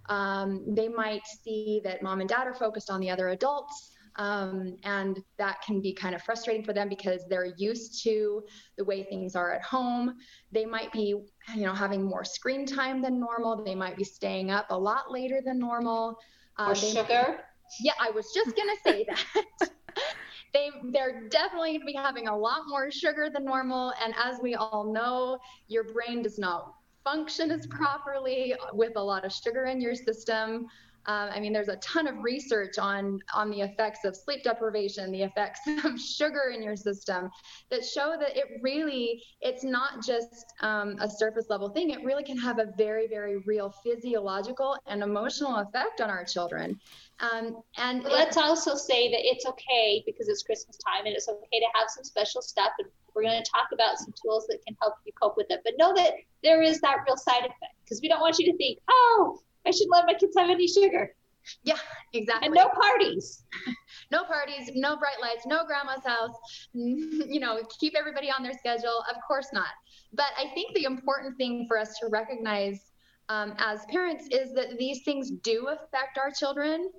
Um, 0.10 0.64
they 0.68 0.88
might 0.88 1.26
see 1.26 1.82
that 1.84 2.02
mom 2.02 2.20
and 2.20 2.30
dad 2.30 2.48
are 2.48 2.54
focused 2.54 2.90
on 2.90 3.00
the 3.00 3.10
other 3.10 3.30
adults. 3.30 3.92
Um, 4.16 4.76
and 4.84 5.20
that 5.38 5.62
can 5.62 5.82
be 5.82 5.94
kind 5.94 6.14
of 6.14 6.22
frustrating 6.22 6.64
for 6.64 6.74
them 6.74 6.90
because 6.90 7.22
they're 7.30 7.54
used 7.58 8.04
to 8.04 8.44
the 8.78 8.84
way 8.84 9.04
things 9.04 9.36
are 9.36 9.54
at 9.54 9.62
home. 9.64 10.16
They 10.52 10.66
might 10.66 10.92
be, 10.92 11.16
you 11.56 11.62
know, 11.62 11.74
having 11.74 12.04
more 12.04 12.26
screen 12.26 12.66
time 12.66 13.02
than 13.02 13.20
normal. 13.20 13.64
They 13.64 13.76
might 13.76 13.96
be 13.96 14.04
staying 14.04 14.52
up 14.52 14.66
a 14.72 14.78
lot 14.78 15.12
later 15.12 15.42
than 15.44 15.58
normal. 15.58 16.20
Uh, 16.58 16.72
or 16.72 16.76
sugar. 16.76 17.06
Might, 17.08 17.38
yeah, 17.80 17.94
I 18.00 18.10
was 18.12 18.32
just 18.34 18.56
gonna 18.58 18.74
say 18.84 19.06
that. 19.08 19.70
they 20.54 20.70
they're 20.92 21.28
definitely 21.30 21.72
going 21.72 21.82
to 21.82 21.86
be 21.86 21.94
having 21.94 22.28
a 22.28 22.36
lot 22.36 22.62
more 22.68 22.92
sugar 22.92 23.30
than 23.30 23.46
normal. 23.46 23.94
And 24.04 24.14
as 24.24 24.40
we 24.42 24.56
all 24.56 24.92
know 24.92 25.40
your 25.68 25.84
brain 25.84 26.22
does 26.22 26.40
not 26.40 26.74
function 27.04 27.52
as 27.52 27.66
properly 27.68 28.56
with 28.74 28.94
a 28.96 29.04
lot 29.04 29.26
of 29.26 29.32
sugar 29.32 29.66
in 29.66 29.80
your 29.82 29.96
system 29.96 30.68
um, 31.06 31.30
I 31.34 31.40
mean, 31.40 31.54
there's 31.54 31.70
a 31.70 31.78
ton 31.78 32.08
of 32.08 32.24
research 32.24 32.78
on 32.78 33.20
on 33.34 33.50
the 33.50 33.62
effects 33.62 34.06
of 34.06 34.16
sleep 34.16 34.44
deprivation, 34.44 35.12
the 35.12 35.24
effects 35.24 35.60
of 35.84 36.00
sugar 36.00 36.52
in 36.54 36.62
your 36.62 36.76
system, 36.76 37.30
that 37.70 37.86
show 37.86 38.16
that 38.20 38.38
it 38.38 38.46
really 38.62 39.24
it's 39.42 39.64
not 39.64 40.04
just 40.06 40.54
um, 40.62 40.96
a 41.00 41.10
surface 41.10 41.46
level 41.50 41.70
thing. 41.70 41.90
It 41.90 42.04
really 42.04 42.24
can 42.24 42.38
have 42.38 42.60
a 42.60 42.68
very 42.78 43.08
very 43.08 43.38
real 43.46 43.74
physiological 43.84 44.78
and 44.88 45.02
emotional 45.04 45.58
effect 45.58 46.02
on 46.02 46.10
our 46.10 46.24
children. 46.24 46.80
Um, 47.20 47.62
and 47.78 48.04
let's 48.04 48.38
also 48.38 48.76
say 48.76 49.12
that 49.12 49.20
it's 49.22 49.46
okay 49.46 50.04
because 50.06 50.30
it's 50.30 50.44
Christmas 50.44 50.78
time 50.78 51.06
and 51.06 51.16
it's 51.16 51.28
okay 51.28 51.60
to 51.60 51.66
have 51.76 51.90
some 51.90 52.04
special 52.04 52.42
stuff. 52.42 52.72
And 52.80 52.88
we're 53.14 53.24
going 53.24 53.44
to 53.44 53.52
talk 53.52 53.70
about 53.74 53.98
some 53.98 54.14
tools 54.22 54.48
that 54.48 54.60
can 54.66 54.76
help 54.82 54.96
you 55.06 55.12
cope 55.22 55.36
with 55.36 55.48
it. 55.50 55.60
But 55.66 55.74
know 55.78 55.94
that 55.96 56.14
there 56.44 56.62
is 56.62 56.80
that 56.82 56.98
real 57.06 57.18
side 57.18 57.42
effect 57.42 57.76
because 57.84 58.00
we 58.02 58.08
don't 58.08 58.22
want 58.22 58.40
you 58.40 58.50
to 58.52 58.58
think, 58.58 58.80
oh, 58.90 59.40
I 59.66 59.72
should 59.72 59.88
let 59.92 60.06
my 60.06 60.14
kids 60.14 60.36
have 60.38 60.50
any 60.50 60.68
sugar. 60.68 61.14
Yeah, 61.64 61.78
exactly. 62.14 62.48
And 62.48 62.56
no 62.56 62.70
parties. 62.70 63.44
no 64.12 64.24
parties, 64.24 64.72
no 64.76 64.98
bright 64.98 65.20
lights, 65.22 65.46
no 65.46 65.66
grandma's 65.66 66.06
house. 66.06 66.36
You 66.74 67.40
know, 67.40 67.62
keep 67.80 67.96
everybody 67.98 68.30
on 68.32 68.44
their 68.44 68.54
schedule. 68.54 69.04
Of 69.10 69.18
course 69.28 69.48
not. 69.54 69.68
But 70.14 70.28
I 70.38 70.54
think 70.54 70.76
the 70.76 70.86
important 70.86 71.38
thing 71.38 71.66
for 71.68 71.78
us 71.78 71.98
to 72.00 72.08
recognize 72.08 72.92
um, 73.30 73.54
as 73.60 73.86
parents 73.86 74.28
is 74.32 74.54
that 74.54 74.78
these 74.78 75.04
things 75.04 75.32
do 75.44 75.68
affect 75.68 76.18
our 76.18 76.32
children. 76.32 76.90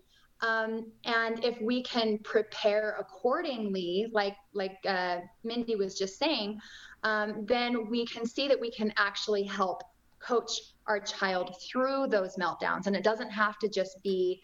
Um, 0.43 0.93
and 1.05 1.45
if 1.45 1.61
we 1.61 1.83
can 1.83 2.19
prepare 2.19 2.97
accordingly, 2.99 4.07
like 4.13 4.37
like 4.55 4.79
uh, 4.89 5.19
Mindy 5.45 5.77
was 5.77 5.99
just 5.99 6.19
saying, 6.19 6.61
um, 7.03 7.45
then 7.47 7.91
we 7.91 8.07
can 8.07 8.25
see 8.25 8.49
that 8.49 8.59
we 8.59 8.71
can 8.71 8.93
actually 8.97 9.43
help 9.43 9.83
coach 10.21 10.51
our 10.87 11.01
child 11.01 11.57
through 11.63 12.07
those 12.09 12.37
meltdowns. 12.37 12.87
And 12.87 12.95
it 12.95 13.03
doesn't 13.03 13.31
have 13.31 13.59
to 13.59 13.69
just 13.69 14.03
be, 14.03 14.43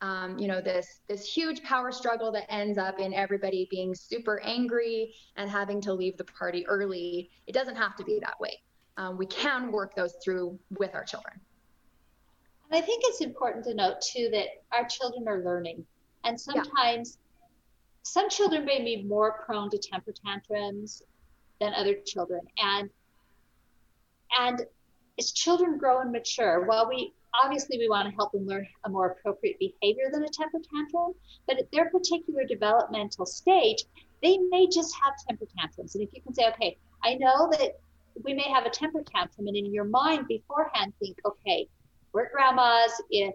um, 0.00 0.38
you 0.38 0.48
know, 0.48 0.60
this 0.60 1.00
this 1.08 1.24
huge 1.24 1.62
power 1.62 1.90
struggle 1.90 2.30
that 2.32 2.52
ends 2.52 2.78
up 2.78 2.98
in 3.00 3.14
everybody 3.14 3.66
being 3.70 3.94
super 3.94 4.40
angry 4.40 5.14
and 5.36 5.50
having 5.50 5.80
to 5.82 5.94
leave 5.94 6.16
the 6.16 6.24
party 6.24 6.66
early. 6.66 7.30
It 7.46 7.52
doesn't 7.52 7.76
have 7.76 7.96
to 7.96 8.04
be 8.04 8.18
that 8.20 8.38
way. 8.38 8.60
Um, 8.96 9.16
we 9.16 9.26
can 9.26 9.72
work 9.72 9.96
those 9.96 10.14
through 10.22 10.58
with 10.78 10.94
our 10.94 11.04
children. 11.04 11.40
And 12.70 12.82
I 12.82 12.84
think 12.84 13.02
it's 13.06 13.20
important 13.20 13.64
to 13.64 13.74
note 13.74 14.00
too 14.00 14.28
that 14.32 14.46
our 14.72 14.86
children 14.86 15.26
are 15.28 15.42
learning, 15.42 15.84
and 16.24 16.40
sometimes. 16.40 17.18
Yeah. 17.18 17.20
Some 18.06 18.28
children 18.28 18.66
may 18.66 18.84
be 18.84 19.02
more 19.02 19.40
prone 19.46 19.70
to 19.70 19.78
temper 19.78 20.12
tantrums 20.12 21.02
than 21.58 21.72
other 21.72 21.94
children, 22.04 22.42
and 22.58 22.90
and 24.38 24.66
as 25.18 25.32
children 25.32 25.78
grow 25.78 26.00
and 26.00 26.12
mature, 26.12 26.66
while 26.66 26.88
we 26.88 27.12
obviously 27.42 27.78
we 27.78 27.88
want 27.88 28.08
to 28.08 28.14
help 28.14 28.32
them 28.32 28.46
learn 28.46 28.66
a 28.84 28.88
more 28.88 29.10
appropriate 29.10 29.58
behavior 29.58 30.10
than 30.12 30.24
a 30.24 30.28
temper 30.28 30.58
tantrum, 30.72 31.12
but 31.46 31.58
at 31.58 31.70
their 31.72 31.90
particular 31.90 32.44
developmental 32.44 33.26
stage, 33.26 33.84
they 34.22 34.38
may 34.50 34.66
just 34.66 34.94
have 35.02 35.14
temper 35.28 35.46
tantrums. 35.58 35.94
And 35.94 36.04
if 36.04 36.10
you 36.12 36.22
can 36.22 36.34
say, 36.34 36.48
okay, 36.48 36.78
I 37.02 37.14
know 37.14 37.50
that 37.52 37.78
we 38.22 38.32
may 38.32 38.48
have 38.48 38.64
a 38.64 38.70
temper 38.70 39.02
tantrum, 39.02 39.48
and 39.48 39.56
in 39.56 39.72
your 39.72 39.84
mind 39.84 40.28
beforehand 40.28 40.92
think, 41.00 41.18
okay, 41.24 41.68
we're 42.12 42.30
grandma's. 42.30 42.92
If 43.10 43.34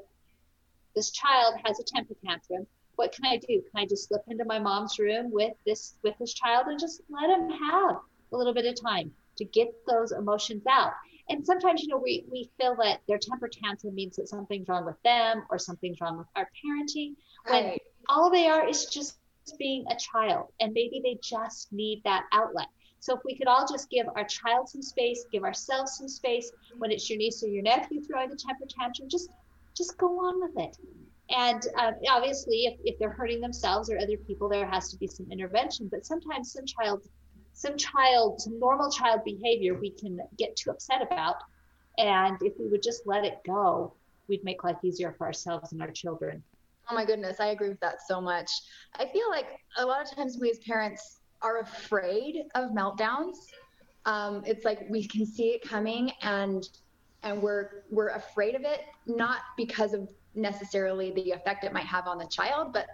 this 0.96 1.12
child 1.12 1.56
has 1.66 1.80
a 1.80 1.84
temper 1.84 2.16
tantrum, 2.26 2.66
what 2.96 3.12
can 3.12 3.26
I 3.26 3.38
do? 3.38 3.62
Can 3.62 3.84
I 3.84 3.86
just 3.86 4.08
slip 4.08 4.24
into 4.28 4.46
my 4.46 4.60
mom's 4.60 5.00
room 5.00 5.32
with 5.32 5.54
this 5.66 5.96
with 6.04 6.16
this 6.20 6.34
child 6.34 6.68
and 6.68 6.80
just 6.80 7.02
let 7.10 7.30
him 7.30 7.50
have 7.50 7.98
a 8.32 8.38
little 8.38 8.54
bit 8.54 8.66
of 8.66 8.82
time 8.82 9.12
to 9.38 9.46
get 9.46 9.68
those 9.88 10.12
emotions 10.12 10.64
out? 10.68 10.94
And 11.30 11.46
sometimes 11.46 11.82
you 11.82 11.88
know 11.88 11.98
we, 11.98 12.26
we 12.30 12.50
feel 12.60 12.76
that 12.82 13.02
their 13.08 13.18
temper 13.18 13.48
tantrum 13.48 13.96
means 13.96 14.16
that 14.16 14.28
something's 14.28 14.68
wrong 14.68 14.86
with 14.86 15.02
them 15.04 15.44
or 15.50 15.58
something's 15.58 16.02
wrong 16.02 16.18
with 16.18 16.28
our 16.36 16.50
parenting 16.64 17.16
when 17.48 17.66
right. 17.66 17.82
all 18.08 18.30
they 18.30 18.48
are 18.48 18.68
is 18.68 18.86
just 18.86 19.20
being 19.58 19.86
a 19.90 19.96
child 19.96 20.48
and 20.60 20.74
maybe 20.74 21.02
they 21.04 21.18
just 21.24 21.72
need 21.72 22.02
that 22.04 22.26
outlet. 22.34 22.68
So 23.00 23.16
if 23.16 23.22
we 23.24 23.36
could 23.36 23.48
all 23.48 23.66
just 23.66 23.90
give 23.90 24.08
our 24.16 24.26
child 24.26 24.68
some 24.70 24.82
space 24.82 25.26
give 25.32 25.44
ourselves 25.44 25.98
some 25.98 26.10
space 26.10 26.52
when 26.78 26.92
it's 26.92 27.10
your 27.10 27.18
niece 27.18 27.42
or 27.44 27.48
your 27.48 27.64
nephew 27.64 28.02
throwing 28.04 28.30
the 28.30 28.36
temper 28.36 28.66
tantrum 28.68 29.08
just 29.10 29.30
just 29.78 29.98
go 29.98 30.08
on 30.20 30.42
with 30.42 30.58
it. 30.58 30.78
And 31.30 31.62
um, 31.78 31.94
obviously 32.10 32.66
if, 32.66 32.80
if 32.84 33.00
they're 33.00 33.12
hurting 33.12 33.40
themselves 33.40 33.90
or 33.90 33.98
other 33.98 34.18
people 34.18 34.50
there 34.50 34.68
has 34.68 34.90
to 34.92 34.98
be 34.98 35.08
some 35.08 35.28
intervention. 35.32 35.88
But 35.90 36.06
sometimes 36.06 36.52
some 36.52 36.66
child 36.66 37.04
some 37.60 37.76
child, 37.76 38.40
some 38.40 38.58
normal 38.58 38.90
child 38.90 39.20
behavior 39.26 39.78
we 39.78 39.90
can 39.90 40.18
get 40.38 40.56
too 40.56 40.72
upset 40.72 41.02
about. 41.02 41.36
And 41.98 42.38
if 42.42 42.54
we 42.58 42.68
would 42.68 42.82
just 42.82 43.06
let 43.06 43.26
it 43.26 43.40
go, 43.46 43.94
we'd 44.30 44.46
make 44.46 44.64
life 44.64 44.78
easier 44.82 45.14
for 45.18 45.28
ourselves 45.28 45.74
and 45.74 45.82
our 45.82 45.92
children. 45.92 46.42
Oh 46.90 46.96
my 46.96 47.04
goodness, 47.04 47.42
I 47.42 47.48
agree 47.48 47.68
with 47.68 47.82
that 47.82 47.98
so 48.08 48.22
much. 48.22 48.50
I 48.96 49.08
feel 49.08 49.30
like 49.30 49.48
a 49.78 49.86
lot 49.86 50.02
of 50.02 50.10
times 50.16 50.38
we 50.40 50.50
as 50.50 50.60
parents 50.60 51.20
are 51.42 51.60
afraid 51.60 52.44
of 52.56 52.70
meltdowns. 52.72 53.36
Um, 54.06 54.42
it's 54.46 54.64
like 54.64 54.86
we 54.90 55.06
can 55.06 55.26
see 55.26 55.50
it 55.50 55.62
coming 55.62 56.14
and 56.22 56.64
and 57.24 57.42
we're 57.42 57.84
we're 57.92 58.12
afraid 58.12 58.56
of 58.56 58.62
it, 58.62 58.84
not 59.06 59.40
because 59.58 59.94
of 59.94 60.08
necessarily 60.34 61.12
the 61.12 61.32
effect 61.32 61.66
it 61.66 61.74
might 61.74 61.86
have 61.86 62.08
on 62.08 62.18
the 62.18 62.28
child, 62.28 62.72
but 62.72 62.88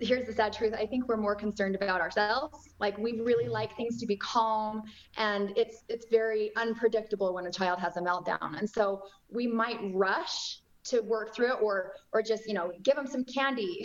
here's 0.00 0.26
the 0.26 0.32
sad 0.32 0.52
truth. 0.52 0.74
I 0.74 0.86
think 0.86 1.08
we're 1.08 1.16
more 1.16 1.34
concerned 1.34 1.74
about 1.74 2.00
ourselves. 2.00 2.68
Like 2.78 2.98
we 2.98 3.20
really 3.20 3.48
like 3.48 3.76
things 3.76 3.98
to 4.00 4.06
be 4.06 4.16
calm 4.16 4.82
and 5.16 5.52
it's 5.56 5.84
it's 5.88 6.06
very 6.10 6.52
unpredictable 6.56 7.34
when 7.34 7.46
a 7.46 7.52
child 7.52 7.78
has 7.78 7.96
a 7.96 8.00
meltdown. 8.00 8.58
And 8.58 8.68
so 8.68 9.02
we 9.30 9.46
might 9.46 9.78
rush 9.92 10.60
to 10.84 11.00
work 11.00 11.34
through 11.34 11.52
it 11.52 11.58
or 11.60 11.92
or 12.12 12.22
just 12.22 12.46
you 12.46 12.54
know 12.54 12.70
give 12.82 12.94
them 12.94 13.06
some 13.06 13.24
candy 13.24 13.84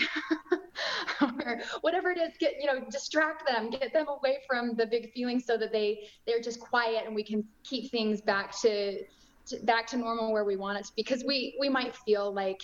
or 1.22 1.60
whatever 1.82 2.12
it 2.12 2.18
is 2.20 2.32
get 2.40 2.54
you 2.60 2.68
know 2.68 2.80
distract 2.92 3.48
them 3.48 3.70
get 3.70 3.92
them 3.92 4.08
away 4.08 4.38
from 4.48 4.76
the 4.76 4.86
big 4.86 5.12
feelings 5.12 5.46
so 5.46 5.58
that 5.58 5.72
they 5.72 6.08
they're 6.28 6.42
just 6.42 6.60
quiet 6.60 7.04
and 7.06 7.16
we 7.16 7.24
can 7.24 7.44
keep 7.64 7.90
things 7.90 8.22
back 8.22 8.56
to, 8.62 9.00
to 9.48 9.58
back 9.64 9.88
to 9.88 9.98
normal 9.98 10.32
where 10.32 10.46
we 10.46 10.56
want 10.56 10.78
it 10.78 10.86
to 10.86 10.92
because 10.96 11.24
we 11.26 11.58
we 11.60 11.70
might 11.70 11.96
feel 12.06 12.32
like 12.32 12.62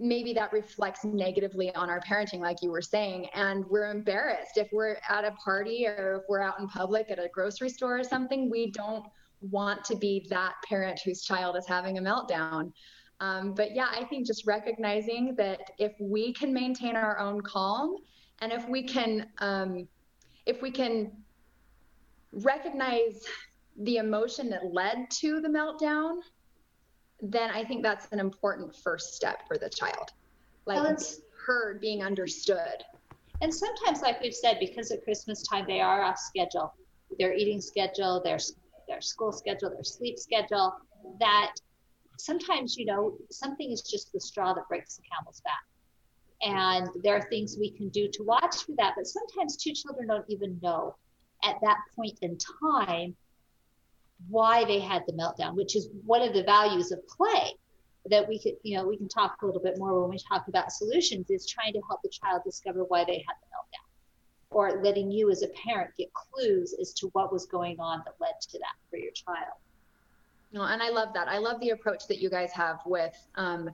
maybe 0.00 0.32
that 0.34 0.52
reflects 0.52 1.04
negatively 1.04 1.74
on 1.74 1.90
our 1.90 2.00
parenting, 2.00 2.40
like 2.40 2.62
you 2.62 2.70
were 2.70 2.82
saying. 2.82 3.28
And 3.34 3.64
we're 3.66 3.90
embarrassed 3.90 4.56
if 4.56 4.68
we're 4.72 4.96
at 5.08 5.24
a 5.24 5.32
party 5.32 5.86
or 5.86 6.22
if 6.22 6.28
we're 6.28 6.42
out 6.42 6.60
in 6.60 6.68
public 6.68 7.10
at 7.10 7.18
a 7.18 7.28
grocery 7.32 7.68
store 7.68 7.98
or 7.98 8.04
something, 8.04 8.50
we 8.50 8.70
don't 8.70 9.04
want 9.40 9.84
to 9.84 9.96
be 9.96 10.26
that 10.30 10.54
parent 10.68 11.00
whose 11.04 11.22
child 11.22 11.56
is 11.56 11.66
having 11.66 11.98
a 11.98 12.00
meltdown. 12.00 12.72
Um, 13.20 13.54
but 13.54 13.74
yeah, 13.74 13.88
I 13.90 14.04
think 14.04 14.26
just 14.26 14.46
recognizing 14.46 15.34
that 15.36 15.60
if 15.78 15.92
we 16.00 16.32
can 16.32 16.52
maintain 16.52 16.96
our 16.96 17.18
own 17.18 17.40
calm 17.40 17.96
and 18.40 18.52
if 18.52 18.68
we 18.68 18.82
can, 18.82 19.26
um, 19.38 19.88
if 20.46 20.62
we 20.62 20.70
can 20.70 21.10
recognize 22.32 23.24
the 23.78 23.96
emotion 23.96 24.50
that 24.50 24.72
led 24.72 25.10
to 25.10 25.40
the 25.40 25.48
meltdown 25.48 26.18
then 27.20 27.50
I 27.50 27.64
think 27.64 27.82
that's 27.82 28.06
an 28.12 28.20
important 28.20 28.74
first 28.76 29.14
step 29.14 29.46
for 29.46 29.58
the 29.58 29.68
child. 29.68 30.12
Like 30.66 30.82
well, 30.82 30.96
heard, 31.46 31.80
being 31.80 32.02
understood. 32.02 32.84
And 33.40 33.52
sometimes, 33.52 34.02
like 34.02 34.20
we've 34.20 34.34
said, 34.34 34.58
because 34.60 34.90
at 34.90 35.02
Christmas 35.04 35.42
time 35.46 35.64
they 35.66 35.80
are 35.80 36.02
off 36.02 36.18
schedule, 36.18 36.74
their 37.18 37.32
eating 37.32 37.60
schedule, 37.60 38.20
their 38.22 38.38
their 38.88 39.00
school 39.00 39.32
schedule, 39.32 39.70
their 39.70 39.84
sleep 39.84 40.18
schedule, 40.18 40.74
that 41.20 41.52
sometimes, 42.18 42.76
you 42.76 42.86
know, 42.86 43.16
something 43.30 43.70
is 43.70 43.82
just 43.82 44.12
the 44.12 44.20
straw 44.20 44.54
that 44.54 44.68
breaks 44.68 44.96
the 44.96 45.02
camel's 45.02 45.40
back. 45.42 45.62
And 46.40 46.88
there 47.02 47.16
are 47.16 47.28
things 47.28 47.56
we 47.58 47.70
can 47.70 47.88
do 47.88 48.08
to 48.12 48.22
watch 48.22 48.64
for 48.64 48.72
that. 48.76 48.94
But 48.96 49.06
sometimes 49.06 49.56
two 49.56 49.72
children 49.72 50.08
don't 50.08 50.24
even 50.28 50.58
know 50.62 50.96
at 51.44 51.56
that 51.62 51.78
point 51.94 52.18
in 52.22 52.36
time 52.62 53.16
why 54.28 54.64
they 54.64 54.80
had 54.80 55.02
the 55.06 55.12
meltdown, 55.12 55.54
which 55.54 55.76
is 55.76 55.88
one 56.04 56.22
of 56.22 56.34
the 56.34 56.42
values 56.42 56.90
of 56.90 57.06
play 57.06 57.54
that 58.10 58.26
we 58.26 58.38
could, 58.38 58.54
you 58.62 58.76
know, 58.76 58.86
we 58.86 58.96
can 58.96 59.08
talk 59.08 59.36
a 59.42 59.46
little 59.46 59.62
bit 59.62 59.78
more 59.78 60.00
when 60.00 60.10
we 60.10 60.18
talk 60.18 60.48
about 60.48 60.72
solutions 60.72 61.30
is 61.30 61.46
trying 61.46 61.72
to 61.72 61.80
help 61.88 62.00
the 62.02 62.08
child 62.08 62.42
discover 62.44 62.84
why 62.84 63.04
they 63.04 63.18
had 63.18 63.36
the 63.40 63.46
meltdown 63.46 63.88
or 64.50 64.82
letting 64.82 65.10
you 65.10 65.30
as 65.30 65.42
a 65.42 65.48
parent 65.48 65.90
get 65.96 66.12
clues 66.14 66.74
as 66.80 66.92
to 66.94 67.08
what 67.08 67.32
was 67.32 67.46
going 67.46 67.78
on 67.78 68.02
that 68.04 68.14
led 68.20 68.32
to 68.40 68.58
that 68.58 68.74
for 68.90 68.96
your 68.96 69.12
child. 69.12 69.58
No, 70.52 70.62
and 70.62 70.82
I 70.82 70.88
love 70.88 71.12
that. 71.14 71.28
I 71.28 71.38
love 71.38 71.60
the 71.60 71.70
approach 71.70 72.06
that 72.08 72.18
you 72.18 72.30
guys 72.30 72.50
have 72.52 72.80
with 72.86 73.14
um, 73.34 73.68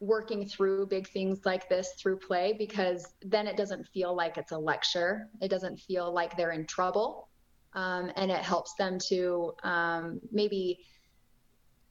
working 0.00 0.46
through 0.46 0.86
big 0.86 1.06
things 1.08 1.40
like 1.44 1.68
this 1.68 1.92
through 1.98 2.18
play 2.18 2.54
because 2.58 3.12
then 3.22 3.46
it 3.46 3.56
doesn't 3.56 3.86
feel 3.88 4.14
like 4.14 4.38
it's 4.38 4.52
a 4.52 4.58
lecture. 4.58 5.28
It 5.42 5.48
doesn't 5.48 5.78
feel 5.78 6.12
like 6.12 6.36
they're 6.36 6.52
in 6.52 6.66
trouble. 6.66 7.28
Um, 7.74 8.12
and 8.16 8.30
it 8.30 8.38
helps 8.38 8.74
them 8.74 8.98
to 9.08 9.52
um, 9.64 10.20
maybe 10.30 10.78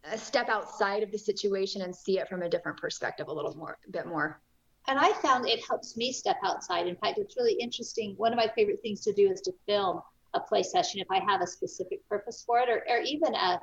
uh, 0.10 0.16
step 0.16 0.50
outside 0.50 1.04
of 1.04 1.12
the 1.12 1.18
situation 1.18 1.82
and 1.82 1.94
see 1.94 2.20
it 2.20 2.30
from 2.30 2.42
a 2.42 2.50
different 2.50 2.78
perspective 2.78 3.28
a 3.28 3.34
little 3.34 3.56
more, 3.56 3.78
a 3.88 3.92
bit 3.92 4.06
more. 4.06 4.42
And 4.88 5.00
I 5.00 5.14
found 5.14 5.48
it 5.48 5.62
helps 5.68 5.96
me 5.96 6.12
step 6.12 6.38
outside. 6.44 6.88
In 6.88 6.96
fact, 6.98 7.18
it's 7.18 7.38
really 7.38 7.54
interesting. 7.54 8.16
One 8.18 8.34
of 8.34 8.38
my 8.38 8.50
favorite 8.56 8.80
things 8.82 9.02
to 9.02 9.14
do 9.14 9.30
is 9.30 9.42
to 9.42 9.54
film 9.66 10.02
a 10.34 10.40
play 10.40 10.64
session 10.64 11.00
if 11.00 11.08
I 11.10 11.20
have 11.20 11.42
a 11.42 11.48
specific 11.48 12.08
purpose 12.10 12.44
for 12.46 12.60
it, 12.60 12.70
or, 12.70 12.84
or 12.90 13.02
even 13.02 13.34
a 13.36 13.60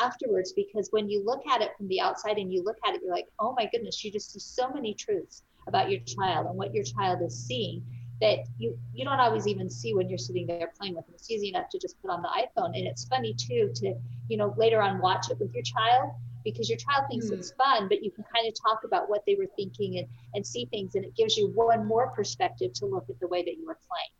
afterwards 0.00 0.52
because 0.52 0.88
when 0.90 1.08
you 1.08 1.24
look 1.24 1.42
at 1.46 1.60
it 1.60 1.70
from 1.76 1.88
the 1.88 2.00
outside 2.00 2.36
and 2.38 2.52
you 2.52 2.62
look 2.62 2.76
at 2.86 2.94
it 2.94 3.00
you're 3.02 3.14
like 3.14 3.28
oh 3.38 3.54
my 3.56 3.68
goodness 3.70 4.02
you 4.02 4.10
just 4.10 4.32
see 4.32 4.40
so 4.40 4.68
many 4.70 4.94
truths 4.94 5.42
about 5.68 5.90
your 5.90 6.00
child 6.00 6.46
and 6.46 6.56
what 6.56 6.74
your 6.74 6.84
child 6.84 7.20
is 7.22 7.46
seeing 7.46 7.82
that 8.20 8.38
you 8.58 8.78
you 8.92 9.04
don't 9.04 9.20
always 9.20 9.46
even 9.46 9.68
see 9.68 9.94
when 9.94 10.08
you're 10.08 10.18
sitting 10.18 10.46
there 10.46 10.72
playing 10.78 10.94
with 10.94 11.04
them 11.06 11.14
it's 11.14 11.30
easy 11.30 11.48
enough 11.48 11.68
to 11.68 11.78
just 11.78 12.00
put 12.00 12.10
on 12.10 12.22
the 12.22 12.28
iphone 12.28 12.76
and 12.76 12.86
it's 12.86 13.04
funny 13.06 13.34
too 13.34 13.70
to 13.74 13.94
you 14.28 14.36
know 14.36 14.54
later 14.56 14.80
on 14.80 15.00
watch 15.00 15.30
it 15.30 15.38
with 15.38 15.52
your 15.52 15.62
child 15.62 16.12
because 16.44 16.68
your 16.68 16.78
child 16.78 17.04
thinks 17.10 17.26
mm. 17.26 17.32
it's 17.32 17.52
fun 17.52 17.88
but 17.88 18.02
you 18.02 18.10
can 18.10 18.24
kind 18.34 18.46
of 18.46 18.54
talk 18.54 18.84
about 18.84 19.08
what 19.08 19.22
they 19.26 19.34
were 19.34 19.48
thinking 19.56 19.98
and 19.98 20.06
and 20.34 20.46
see 20.46 20.66
things 20.66 20.94
and 20.94 21.04
it 21.04 21.14
gives 21.16 21.36
you 21.36 21.48
one 21.54 21.84
more 21.86 22.10
perspective 22.10 22.72
to 22.72 22.86
look 22.86 23.08
at 23.08 23.18
the 23.20 23.28
way 23.28 23.42
that 23.42 23.56
you 23.56 23.66
were 23.66 23.78
playing 23.88 24.10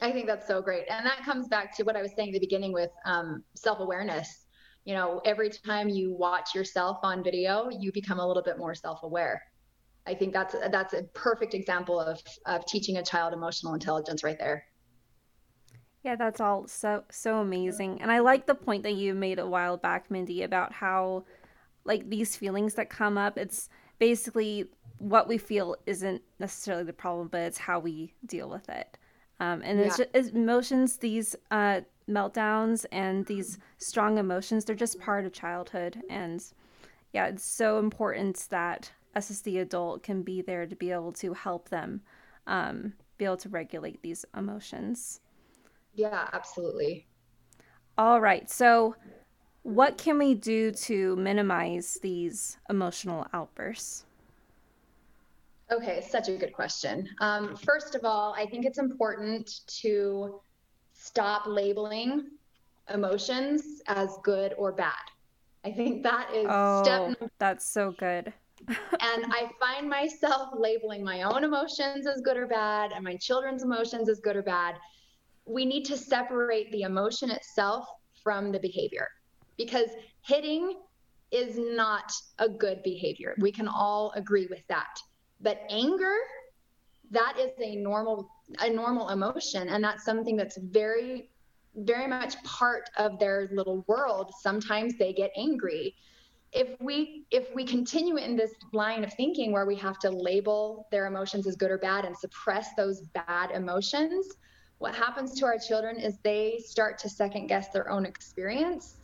I 0.00 0.10
think 0.10 0.26
that's 0.26 0.48
so 0.48 0.60
great. 0.60 0.86
And 0.90 1.06
that 1.06 1.24
comes 1.24 1.46
back 1.46 1.76
to 1.76 1.84
what 1.84 1.94
I 1.94 2.02
was 2.02 2.10
saying 2.16 2.30
at 2.30 2.32
the 2.32 2.40
beginning 2.40 2.72
with 2.72 2.90
um, 3.04 3.44
self 3.54 3.78
awareness 3.78 4.46
you 4.84 4.94
know, 4.94 5.20
every 5.24 5.48
time 5.48 5.88
you 5.88 6.12
watch 6.12 6.54
yourself 6.54 6.98
on 7.02 7.22
video, 7.22 7.68
you 7.70 7.92
become 7.92 8.18
a 8.18 8.26
little 8.26 8.42
bit 8.42 8.58
more 8.58 8.74
self-aware. 8.74 9.42
I 10.06 10.14
think 10.14 10.32
that's 10.32 10.54
that's 10.70 10.94
a 10.94 11.04
perfect 11.14 11.54
example 11.54 12.00
of 12.00 12.20
of 12.46 12.66
teaching 12.66 12.96
a 12.96 13.02
child 13.02 13.32
emotional 13.32 13.74
intelligence 13.74 14.24
right 14.24 14.38
there. 14.38 14.64
Yeah, 16.02 16.16
that's 16.16 16.40
all 16.40 16.66
so 16.66 17.04
so 17.10 17.38
amazing. 17.38 18.02
And 18.02 18.10
I 18.10 18.18
like 18.18 18.46
the 18.46 18.54
point 18.54 18.82
that 18.82 18.94
you 18.94 19.14
made 19.14 19.38
a 19.38 19.46
while 19.46 19.76
back, 19.76 20.10
Mindy, 20.10 20.42
about 20.42 20.72
how 20.72 21.24
like 21.84 22.08
these 22.08 22.36
feelings 22.36 22.74
that 22.74 22.90
come 22.90 23.16
up, 23.16 23.38
it's 23.38 23.68
basically 23.98 24.66
what 24.98 25.28
we 25.28 25.38
feel 25.38 25.76
isn't 25.86 26.22
necessarily 26.38 26.84
the 26.84 26.92
problem, 26.92 27.28
but 27.28 27.40
it's 27.40 27.58
how 27.58 27.78
we 27.78 28.14
deal 28.26 28.48
with 28.48 28.68
it. 28.68 28.98
Um, 29.40 29.62
and 29.64 29.78
yeah. 29.78 29.86
it's, 29.86 29.96
just, 29.96 30.10
it's 30.14 30.28
emotions, 30.28 30.96
these 30.98 31.34
uh, 31.50 31.80
meltdowns 32.08 32.86
and 32.92 33.26
these 33.26 33.58
strong 33.78 34.18
emotions, 34.18 34.64
they're 34.64 34.76
just 34.76 35.00
part 35.00 35.24
of 35.24 35.32
childhood. 35.32 36.00
And 36.08 36.44
yeah, 37.12 37.26
it's 37.26 37.44
so 37.44 37.78
important 37.78 38.46
that 38.50 38.92
us 39.14 39.30
as 39.30 39.42
the 39.42 39.58
adult 39.58 40.02
can 40.02 40.22
be 40.22 40.42
there 40.42 40.66
to 40.66 40.76
be 40.76 40.90
able 40.90 41.12
to 41.12 41.32
help 41.32 41.68
them 41.68 42.00
um, 42.46 42.94
be 43.18 43.24
able 43.24 43.36
to 43.38 43.48
regulate 43.48 44.02
these 44.02 44.24
emotions. 44.36 45.20
Yeah, 45.94 46.28
absolutely. 46.32 47.06
All 47.98 48.20
right. 48.20 48.50
So, 48.50 48.96
what 49.62 49.96
can 49.96 50.18
we 50.18 50.34
do 50.34 50.72
to 50.72 51.14
minimize 51.16 51.98
these 52.02 52.58
emotional 52.68 53.26
outbursts? 53.32 54.04
Okay, 55.70 56.04
such 56.06 56.28
a 56.28 56.36
good 56.36 56.52
question. 56.52 57.08
Um, 57.20 57.56
first 57.56 57.94
of 57.94 58.04
all, 58.04 58.34
I 58.36 58.46
think 58.46 58.66
it's 58.66 58.78
important 58.78 59.60
to 59.80 60.40
stop 60.92 61.44
labeling 61.46 62.26
emotions 62.92 63.82
as 63.86 64.18
good 64.22 64.54
or 64.58 64.72
bad. 64.72 64.92
I 65.64 65.70
think 65.70 66.02
that 66.02 66.34
is 66.34 66.46
oh, 66.48 66.82
step 66.82 67.30
that's 67.38 67.66
so 67.66 67.92
good. 67.92 68.32
And 68.68 69.26
I 69.26 69.50
find 69.58 69.88
myself 69.88 70.50
labeling 70.56 71.04
my 71.04 71.22
own 71.22 71.44
emotions 71.44 72.06
as 72.06 72.20
good 72.20 72.36
or 72.36 72.46
bad 72.46 72.92
and 72.92 73.04
my 73.04 73.16
children's 73.16 73.62
emotions 73.62 74.08
as 74.08 74.20
good 74.20 74.36
or 74.36 74.42
bad. 74.42 74.76
We 75.44 75.64
need 75.64 75.84
to 75.86 75.96
separate 75.96 76.70
the 76.70 76.82
emotion 76.82 77.30
itself 77.30 77.86
from 78.22 78.52
the 78.52 78.60
behavior 78.60 79.08
because 79.56 79.88
hitting 80.24 80.80
is 81.30 81.58
not 81.58 82.12
a 82.38 82.48
good 82.48 82.82
behavior. 82.82 83.34
We 83.38 83.50
can 83.50 83.66
all 83.66 84.12
agree 84.14 84.46
with 84.48 84.66
that. 84.68 84.96
But 85.40 85.60
anger, 85.70 86.14
that 87.10 87.36
is 87.38 87.52
a 87.60 87.76
normal 87.76 88.28
a 88.60 88.68
normal 88.68 89.10
emotion 89.10 89.68
and 89.68 89.84
that's 89.84 90.04
something 90.04 90.36
that's 90.36 90.58
very 90.58 91.28
very 91.76 92.06
much 92.06 92.42
part 92.42 92.90
of 92.96 93.18
their 93.18 93.48
little 93.52 93.84
world 93.86 94.30
sometimes 94.40 94.94
they 94.98 95.12
get 95.12 95.30
angry 95.36 95.94
if 96.52 96.68
we 96.80 97.24
if 97.30 97.54
we 97.54 97.64
continue 97.64 98.16
in 98.16 98.36
this 98.36 98.52
line 98.72 99.04
of 99.04 99.12
thinking 99.14 99.52
where 99.52 99.66
we 99.66 99.76
have 99.76 99.98
to 99.98 100.10
label 100.10 100.86
their 100.90 101.06
emotions 101.06 101.46
as 101.46 101.56
good 101.56 101.70
or 101.70 101.78
bad 101.78 102.04
and 102.04 102.16
suppress 102.16 102.68
those 102.76 103.00
bad 103.14 103.50
emotions 103.52 104.28
what 104.82 104.96
happens 104.96 105.38
to 105.38 105.46
our 105.46 105.58
children 105.58 105.96
is 105.96 106.18
they 106.24 106.60
start 106.66 106.98
to 106.98 107.08
second 107.08 107.46
guess 107.46 107.68
their 107.68 107.88
own 107.88 108.04
experience. 108.04 108.96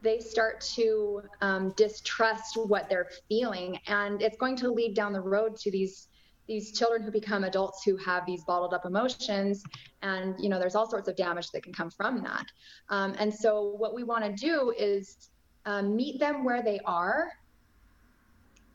They 0.00 0.20
start 0.20 0.60
to 0.76 1.22
um, 1.40 1.74
distrust 1.76 2.56
what 2.56 2.88
they're 2.88 3.10
feeling 3.28 3.80
and 3.88 4.22
it's 4.22 4.36
going 4.36 4.54
to 4.58 4.70
lead 4.70 4.94
down 4.94 5.12
the 5.12 5.20
road 5.20 5.56
to 5.56 5.72
these 5.72 6.06
these 6.46 6.78
children 6.78 7.02
who 7.02 7.10
become 7.10 7.42
adults 7.42 7.82
who 7.84 7.96
have 7.96 8.24
these 8.26 8.44
bottled 8.44 8.72
up 8.72 8.86
emotions 8.86 9.62
and 10.02 10.36
you 10.38 10.48
know 10.48 10.60
there's 10.60 10.76
all 10.76 10.88
sorts 10.88 11.08
of 11.08 11.16
damage 11.16 11.50
that 11.50 11.64
can 11.64 11.72
come 11.72 11.90
from 11.90 12.22
that. 12.22 12.46
Um, 12.88 13.16
and 13.18 13.34
so 13.34 13.74
what 13.76 13.96
we 13.96 14.04
want 14.04 14.24
to 14.24 14.32
do 14.32 14.72
is 14.78 15.30
um, 15.68 15.94
meet 15.94 16.18
them 16.18 16.44
where 16.44 16.62
they 16.62 16.80
are. 16.86 17.30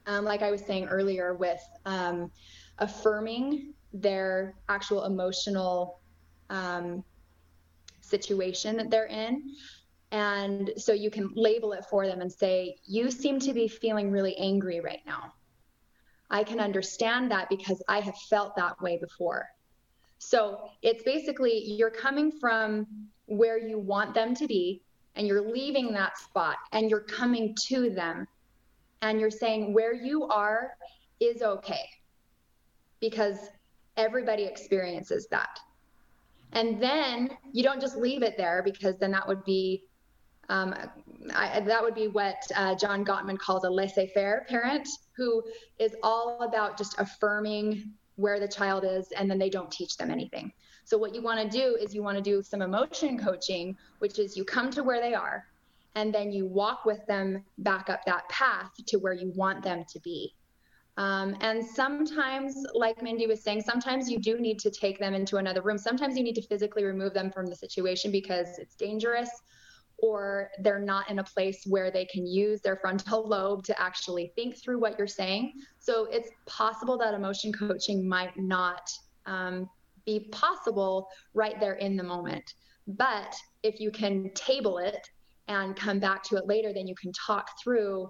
Um, 0.06 0.26
like 0.26 0.42
i 0.42 0.52
was 0.52 0.62
saying 0.62 0.86
earlier 0.90 1.34
with 1.34 1.62
um, 1.86 2.30
affirming 2.78 3.74
their 3.94 4.54
actual 4.70 5.06
emotional 5.06 6.02
um, 6.50 7.04
situation 8.02 8.78
that 8.78 8.92
they're 8.92 9.08
in. 9.08 9.42
And 10.12 10.72
so 10.78 10.94
you 10.94 11.10
can 11.10 11.32
label 11.36 11.74
it 11.74 11.86
for 11.90 12.06
them 12.06 12.22
and 12.22 12.32
say 12.32 12.76
you 12.86 13.10
seem 13.10 13.40
to 13.40 13.54
be 13.54 13.68
feeling 13.68 14.12
really 14.12 14.38
angry 14.38 14.80
right 14.80 15.02
now. 15.06 15.34
I 16.30 16.44
can 16.44 16.60
understand 16.60 17.32
that 17.32 17.50
because 17.50 17.82
I 17.88 18.02
have 18.02 18.18
felt 18.30 18.56
that 18.58 18.80
way 18.82 18.98
before. 18.98 19.48
So 20.20 20.70
it's 20.84 21.04
basically 21.04 21.58
you're 21.64 21.90
coming 21.90 22.32
from 22.32 22.86
where 23.26 23.58
you 23.58 23.80
want 23.80 24.14
them 24.14 24.36
to 24.36 24.48
be 24.48 24.83
and 25.16 25.28
you're 25.28 25.50
leaving 25.50 25.94
that 25.94 26.18
spot 26.18 26.58
and 26.72 26.90
you're 26.90 27.02
coming 27.02 27.56
to 27.68 27.90
them 27.90 28.28
and 29.02 29.20
you're 29.20 29.32
saying 29.32 29.74
where 29.74 29.94
you 29.94 30.26
are 30.26 30.78
is 31.20 31.42
okay 31.42 31.90
because 33.00 33.50
everybody 33.98 34.44
experiences 34.44 35.28
that. 35.30 35.60
And 36.54 36.82
then 36.82 37.32
you 37.52 37.64
don't 37.64 37.82
just 37.82 37.98
leave 37.98 38.24
it 38.24 38.38
there 38.38 38.62
because 38.64 38.98
then 38.98 39.12
that 39.12 39.28
would 39.28 39.44
be 39.44 39.84
um, 40.50 40.76
I, 41.34 41.62
that 41.62 41.82
would 41.82 41.96
be 41.96 42.08
what 42.08 42.36
uh, 42.56 42.76
John 42.76 43.06
Gottman 43.06 43.38
calls 43.40 43.64
a 43.64 43.70
laissez 43.70 44.08
faire 44.14 44.46
parent, 44.50 44.88
who 45.16 45.42
is 45.80 45.96
all 46.04 46.42
about 46.42 46.78
just 46.78 47.00
affirming 47.00 47.92
where 48.16 48.40
the 48.40 48.48
child 48.48 48.84
is 48.84 49.12
and 49.14 49.30
then 49.30 49.40
they 49.40 49.50
don't 49.50 49.72
teach 49.72 49.98
them 49.98 50.12
anything. 50.12 50.52
So, 50.84 50.98
what 50.98 51.16
you 51.16 51.22
want 51.22 51.40
to 51.40 51.58
do 51.58 51.78
is 51.80 51.94
you 51.94 52.04
want 52.04 52.18
to 52.18 52.24
do 52.24 52.42
some 52.42 52.62
emotion 52.62 53.18
coaching, 53.18 53.78
which 54.00 54.20
is 54.20 54.36
you 54.36 54.44
come 54.44 54.70
to 54.72 54.84
where 54.84 55.02
they 55.02 55.14
are 55.14 55.46
and 55.96 56.14
then 56.14 56.32
you 56.32 56.46
walk 56.46 56.86
with 56.86 57.06
them 57.08 57.44
back 57.60 57.90
up 57.90 58.02
that 58.06 58.28
path 58.30 58.72
to 58.88 58.98
where 58.98 59.14
you 59.14 59.32
want 59.36 59.64
them 59.64 59.84
to 59.90 60.00
be. 60.00 60.34
Um, 60.98 61.36
and 61.42 61.66
sometimes, 61.66 62.56
like 62.74 63.02
Mindy 63.02 63.26
was 63.26 63.44
saying, 63.44 63.62
sometimes 63.62 64.10
you 64.10 64.20
do 64.20 64.40
need 64.40 64.60
to 64.60 64.70
take 64.70 65.00
them 65.00 65.14
into 65.14 65.38
another 65.38 65.62
room. 65.62 65.78
Sometimes 65.78 66.18
you 66.18 66.24
need 66.24 66.36
to 66.36 66.48
physically 66.48 66.84
remove 66.84 67.14
them 67.14 67.32
from 67.32 67.48
the 67.48 67.56
situation 67.56 68.12
because 68.12 68.60
it's 68.60 68.76
dangerous 68.76 69.30
or 69.98 70.50
they're 70.60 70.80
not 70.80 71.10
in 71.10 71.20
a 71.20 71.24
place 71.24 71.64
where 71.68 71.90
they 71.90 72.06
can 72.06 72.28
use 72.28 72.62
their 72.62 72.76
frontal 72.76 73.28
lobe 73.28 73.64
to 73.64 73.82
actually 73.82 74.32
think 74.36 74.62
through 74.62 74.80
what 74.80 74.98
you're 74.98 75.08
saying. 75.08 75.54
So 75.80 76.08
it's 76.12 76.30
possible 76.46 76.98
that 76.98 77.14
emotion 77.14 77.54
coaching 77.54 78.08
might 78.08 78.38
not 78.38 78.88
um, 79.26 79.70
be 80.06 80.28
possible 80.32 81.08
right 81.34 81.60
there 81.60 81.76
in 81.76 81.96
the 81.96 82.04
moment. 82.04 82.54
But 82.88 83.36
if 83.64 83.80
you 83.80 83.92
can 83.92 84.32
table 84.34 84.78
it 84.78 85.08
and 85.48 85.76
come 85.76 86.00
back 86.00 86.24
to 86.24 86.36
it 86.38 86.48
later, 86.48 86.74
then 86.74 86.88
you 86.88 86.96
can 86.96 87.12
talk 87.14 87.50
through 87.62 88.10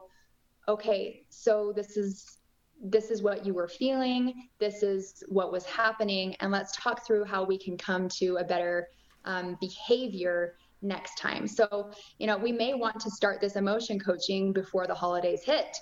okay, 0.67 1.25
so 1.29 1.73
this 1.75 1.97
is 1.97 2.37
this 2.85 3.11
is 3.11 3.21
what 3.21 3.45
you 3.45 3.53
were 3.53 3.67
feeling, 3.67 4.49
this 4.59 4.83
is 4.83 5.23
what 5.29 5.51
was 5.51 5.65
happening, 5.65 6.35
and 6.39 6.51
let's 6.51 6.75
talk 6.75 7.05
through 7.05 7.23
how 7.23 7.43
we 7.43 7.57
can 7.57 7.77
come 7.77 8.09
to 8.09 8.37
a 8.37 8.43
better 8.43 8.87
um, 9.25 9.57
behavior 9.61 10.55
next 10.81 11.17
time. 11.17 11.47
So, 11.47 11.91
you 12.19 12.27
know, 12.27 12.37
we 12.37 12.51
may 12.51 12.73
want 12.73 12.99
to 12.99 13.09
start 13.09 13.39
this 13.39 13.55
emotion 13.55 13.99
coaching 13.99 14.51
before 14.51 14.85
the 14.85 14.93
holidays 14.93 15.43
hit 15.43 15.77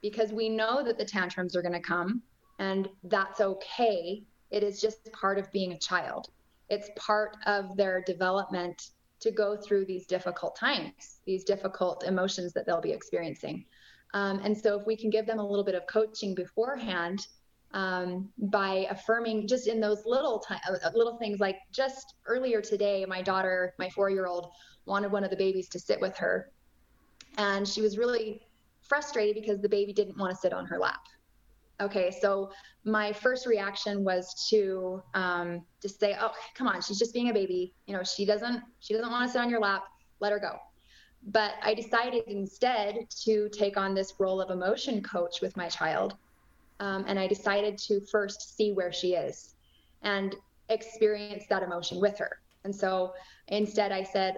because 0.00 0.32
we 0.32 0.48
know 0.48 0.82
that 0.82 0.96
the 0.96 1.04
tantrums 1.04 1.54
are 1.54 1.60
going 1.60 1.74
to 1.74 1.80
come 1.80 2.22
and 2.58 2.88
that's 3.04 3.40
okay. 3.40 4.22
It 4.50 4.62
is 4.62 4.80
just 4.80 5.10
part 5.12 5.38
of 5.38 5.50
being 5.52 5.72
a 5.72 5.78
child. 5.78 6.30
It's 6.68 6.90
part 6.96 7.36
of 7.46 7.76
their 7.76 8.02
development 8.02 8.90
to 9.20 9.30
go 9.30 9.56
through 9.56 9.84
these 9.84 10.06
difficult 10.06 10.56
times, 10.56 11.20
these 11.26 11.44
difficult 11.44 12.04
emotions 12.04 12.52
that 12.52 12.66
they'll 12.66 12.80
be 12.80 12.92
experiencing. 12.92 13.64
Um, 14.14 14.40
and 14.42 14.56
so, 14.56 14.80
if 14.80 14.86
we 14.86 14.96
can 14.96 15.10
give 15.10 15.26
them 15.26 15.38
a 15.38 15.46
little 15.46 15.64
bit 15.64 15.74
of 15.74 15.86
coaching 15.86 16.34
beforehand 16.34 17.26
um, 17.72 18.30
by 18.38 18.86
affirming 18.90 19.46
just 19.46 19.66
in 19.66 19.80
those 19.80 20.04
little 20.06 20.38
t- 20.38 20.54
uh, 20.68 20.90
little 20.94 21.18
things, 21.18 21.40
like 21.40 21.58
just 21.72 22.14
earlier 22.26 22.62
today, 22.62 23.04
my 23.06 23.20
daughter, 23.20 23.74
my 23.78 23.90
four-year-old, 23.90 24.50
wanted 24.86 25.12
one 25.12 25.24
of 25.24 25.30
the 25.30 25.36
babies 25.36 25.68
to 25.70 25.78
sit 25.78 26.00
with 26.00 26.16
her, 26.16 26.50
and 27.36 27.68
she 27.68 27.82
was 27.82 27.98
really 27.98 28.40
frustrated 28.80 29.34
because 29.34 29.60
the 29.60 29.68
baby 29.68 29.92
didn't 29.92 30.16
want 30.16 30.30
to 30.30 30.36
sit 30.36 30.54
on 30.54 30.64
her 30.64 30.78
lap. 30.78 31.00
Okay, 31.80 32.10
so 32.10 32.50
my 32.84 33.12
first 33.12 33.46
reaction 33.46 34.02
was 34.02 34.48
to 34.50 35.00
um, 35.14 35.64
just 35.80 36.00
say, 36.00 36.16
"Oh, 36.20 36.32
come 36.54 36.66
on, 36.66 36.82
she's 36.82 36.98
just 36.98 37.14
being 37.14 37.30
a 37.30 37.32
baby. 37.32 37.72
You 37.86 37.94
know, 37.94 38.02
she 38.02 38.24
doesn't 38.24 38.62
she 38.80 38.94
doesn't 38.94 39.10
want 39.10 39.28
to 39.28 39.32
sit 39.32 39.40
on 39.40 39.48
your 39.48 39.60
lap. 39.60 39.84
Let 40.20 40.32
her 40.32 40.40
go." 40.40 40.58
But 41.22 41.54
I 41.62 41.74
decided 41.74 42.24
instead 42.26 43.08
to 43.24 43.48
take 43.50 43.76
on 43.76 43.94
this 43.94 44.14
role 44.18 44.40
of 44.40 44.50
emotion 44.50 45.02
coach 45.02 45.40
with 45.40 45.56
my 45.56 45.68
child, 45.68 46.16
um, 46.80 47.04
and 47.06 47.18
I 47.18 47.26
decided 47.28 47.78
to 47.78 48.00
first 48.10 48.56
see 48.56 48.72
where 48.72 48.92
she 48.92 49.14
is 49.14 49.54
and 50.02 50.34
experience 50.68 51.44
that 51.48 51.62
emotion 51.62 52.00
with 52.00 52.18
her. 52.18 52.40
And 52.64 52.74
so 52.74 53.12
instead, 53.48 53.92
I 53.92 54.02
said, 54.02 54.36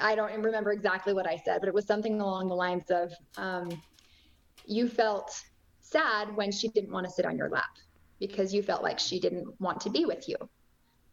I 0.00 0.14
don't 0.14 0.32
remember 0.42 0.72
exactly 0.72 1.12
what 1.12 1.26
I 1.26 1.36
said, 1.44 1.60
but 1.60 1.68
it 1.68 1.74
was 1.74 1.86
something 1.86 2.20
along 2.20 2.48
the 2.48 2.54
lines 2.54 2.90
of, 2.90 3.12
um, 3.36 3.82
"You 4.64 4.88
felt." 4.88 5.30
Sad 5.84 6.34
when 6.36 6.50
she 6.50 6.68
didn't 6.68 6.90
want 6.90 7.06
to 7.06 7.12
sit 7.12 7.26
on 7.26 7.36
your 7.36 7.50
lap 7.50 7.76
because 8.18 8.54
you 8.54 8.62
felt 8.62 8.82
like 8.82 8.98
she 8.98 9.20
didn't 9.20 9.48
want 9.60 9.80
to 9.80 9.90
be 9.90 10.04
with 10.04 10.28
you. 10.28 10.36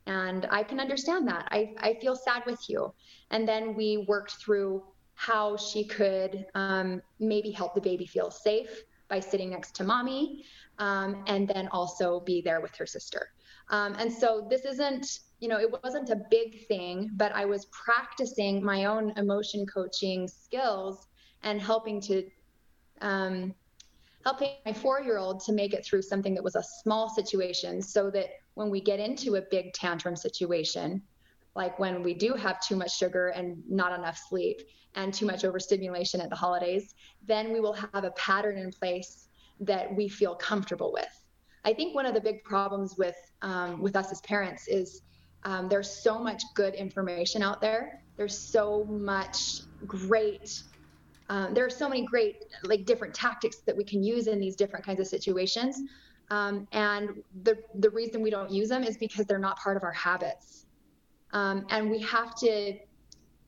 And 0.07 0.47
I 0.49 0.63
can 0.63 0.79
understand 0.79 1.27
that. 1.27 1.47
I, 1.51 1.73
I 1.77 1.93
feel 2.01 2.15
sad 2.15 2.43
with 2.45 2.69
you. 2.69 2.93
And 3.29 3.47
then 3.47 3.75
we 3.75 4.05
worked 4.07 4.36
through 4.43 4.84
how 5.15 5.57
she 5.57 5.86
could 5.86 6.45
um, 6.55 7.01
maybe 7.19 7.51
help 7.51 7.75
the 7.75 7.81
baby 7.81 8.05
feel 8.05 8.31
safe 8.31 8.84
by 9.10 9.19
sitting 9.19 9.49
next 9.49 9.75
to 9.75 9.84
mommy 9.84 10.45
um, 10.79 11.23
and 11.27 11.47
then 11.47 11.67
also 11.71 12.21
be 12.21 12.41
there 12.41 12.62
with 12.62 12.75
her 12.75 12.86
sister. 12.86 13.29
Um, 13.69 13.93
and 13.99 14.12
so 14.12 14.47
this 14.49 14.65
isn't, 14.65 15.19
you 15.39 15.47
know, 15.47 15.60
it 15.60 15.71
wasn't 15.84 16.10
a 16.10 16.21
big 16.29 16.67
thing, 16.67 17.12
but 17.15 17.31
I 17.34 17.45
was 17.45 17.65
practicing 17.65 18.63
my 18.63 18.86
own 18.86 19.13
emotion 19.17 19.65
coaching 19.65 20.27
skills 20.27 21.07
and 21.43 21.62
helping 21.62 22.01
to 22.01 22.27
um, 23.01 23.53
helping 24.23 24.49
my 24.65 24.73
four 24.73 25.01
year 25.01 25.17
old 25.17 25.39
to 25.41 25.51
make 25.51 25.73
it 25.73 25.86
through 25.86 26.01
something 26.01 26.34
that 26.36 26.43
was 26.43 26.55
a 26.55 26.63
small 26.84 27.10
situation 27.10 27.81
so 27.81 28.10
that 28.12 28.27
when 28.53 28.69
we 28.69 28.81
get 28.81 28.99
into 28.99 29.36
a 29.36 29.41
big 29.41 29.73
tantrum 29.73 30.15
situation, 30.15 31.01
like 31.55 31.77
when 31.79 32.03
we 32.03 32.13
do 32.13 32.34
have 32.34 32.62
too 32.62 32.75
much 32.75 32.97
sugar 32.97 33.29
and 33.29 33.62
not 33.67 33.97
enough 33.97 34.19
sleep 34.29 34.62
and 34.95 35.13
too 35.13 35.25
much 35.25 35.43
overstimulation 35.43 36.21
at 36.21 36.29
the 36.29 36.36
holidays, 36.36 36.93
then 37.25 37.51
we 37.51 37.60
will 37.60 37.73
have 37.73 38.03
a 38.03 38.12
pattern 38.12 38.57
in 38.57 38.71
place 38.71 39.27
that 39.60 39.93
we 39.95 40.07
feel 40.07 40.36
comfortable 40.36 40.91
with. 40.91 41.23
I 41.63 41.73
think 41.73 41.93
one 41.93 42.05
of 42.05 42.13
the 42.13 42.21
big 42.21 42.43
problems 42.43 42.97
with 42.97 43.15
um, 43.41 43.81
with 43.81 43.95
us 43.95 44.12
as 44.12 44.21
parents 44.21 44.67
is 44.67 45.01
um, 45.43 45.67
there's 45.69 45.89
so 45.89 46.19
much 46.19 46.43
good 46.55 46.73
information 46.75 47.41
out 47.41 47.62
there. 47.62 48.01
There's 48.17 48.38
so 48.38 48.86
much 48.86 49.62
great 49.88 50.62
um, 51.32 51.54
there 51.54 51.65
are 51.65 51.70
so 51.70 51.88
many 51.88 52.06
great 52.06 52.44
like 52.63 52.86
different 52.86 53.13
tactics 53.13 53.60
that 53.65 53.76
we 53.76 53.86
can 53.86 54.04
use 54.04 54.28
in 54.28 54.38
these 54.38 54.54
different 54.54 54.86
kinds 54.86 55.00
of 55.00 55.08
situations. 55.08 55.82
Um, 56.30 56.67
and 56.74 57.24
the 57.44 57.58
the 57.76 57.89
reason 57.89 58.22
we 58.22 58.30
don't 58.30 58.52
use 58.52 58.67
them 58.67 58.84
is 58.84 58.98
because 58.98 59.26
they're 59.26 59.39
not 59.39 59.58
part 59.58 59.78
of 59.78 59.84
our 59.84 59.94
habits. 59.94 60.65
Um, 61.32 61.65
and 61.70 61.89
we 61.89 62.00
have 62.00 62.36
to 62.39 62.78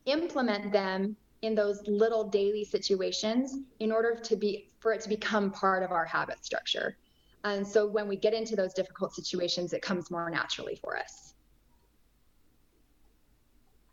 implement 0.05 0.71
them 0.71 1.17
in 1.41 1.55
those 1.55 1.85
little 1.85 2.23
daily 2.23 2.63
situations 2.63 3.57
in 3.81 3.91
order 3.91 4.15
to 4.15 4.35
be 4.37 4.69
for 4.79 4.93
it 4.93 5.01
to 5.01 5.09
become 5.09 5.51
part 5.51 5.83
of 5.83 5.91
our 5.91 6.05
habit 6.05 6.45
structure. 6.45 6.97
And 7.43 7.67
so 7.67 7.85
when 7.85 8.07
we 8.07 8.15
get 8.15 8.33
into 8.33 8.55
those 8.55 8.73
difficult 8.73 9.13
situations 9.13 9.73
it 9.73 9.81
comes 9.81 10.09
more 10.09 10.29
naturally 10.29 10.77
for 10.77 10.97
us. 10.97 11.33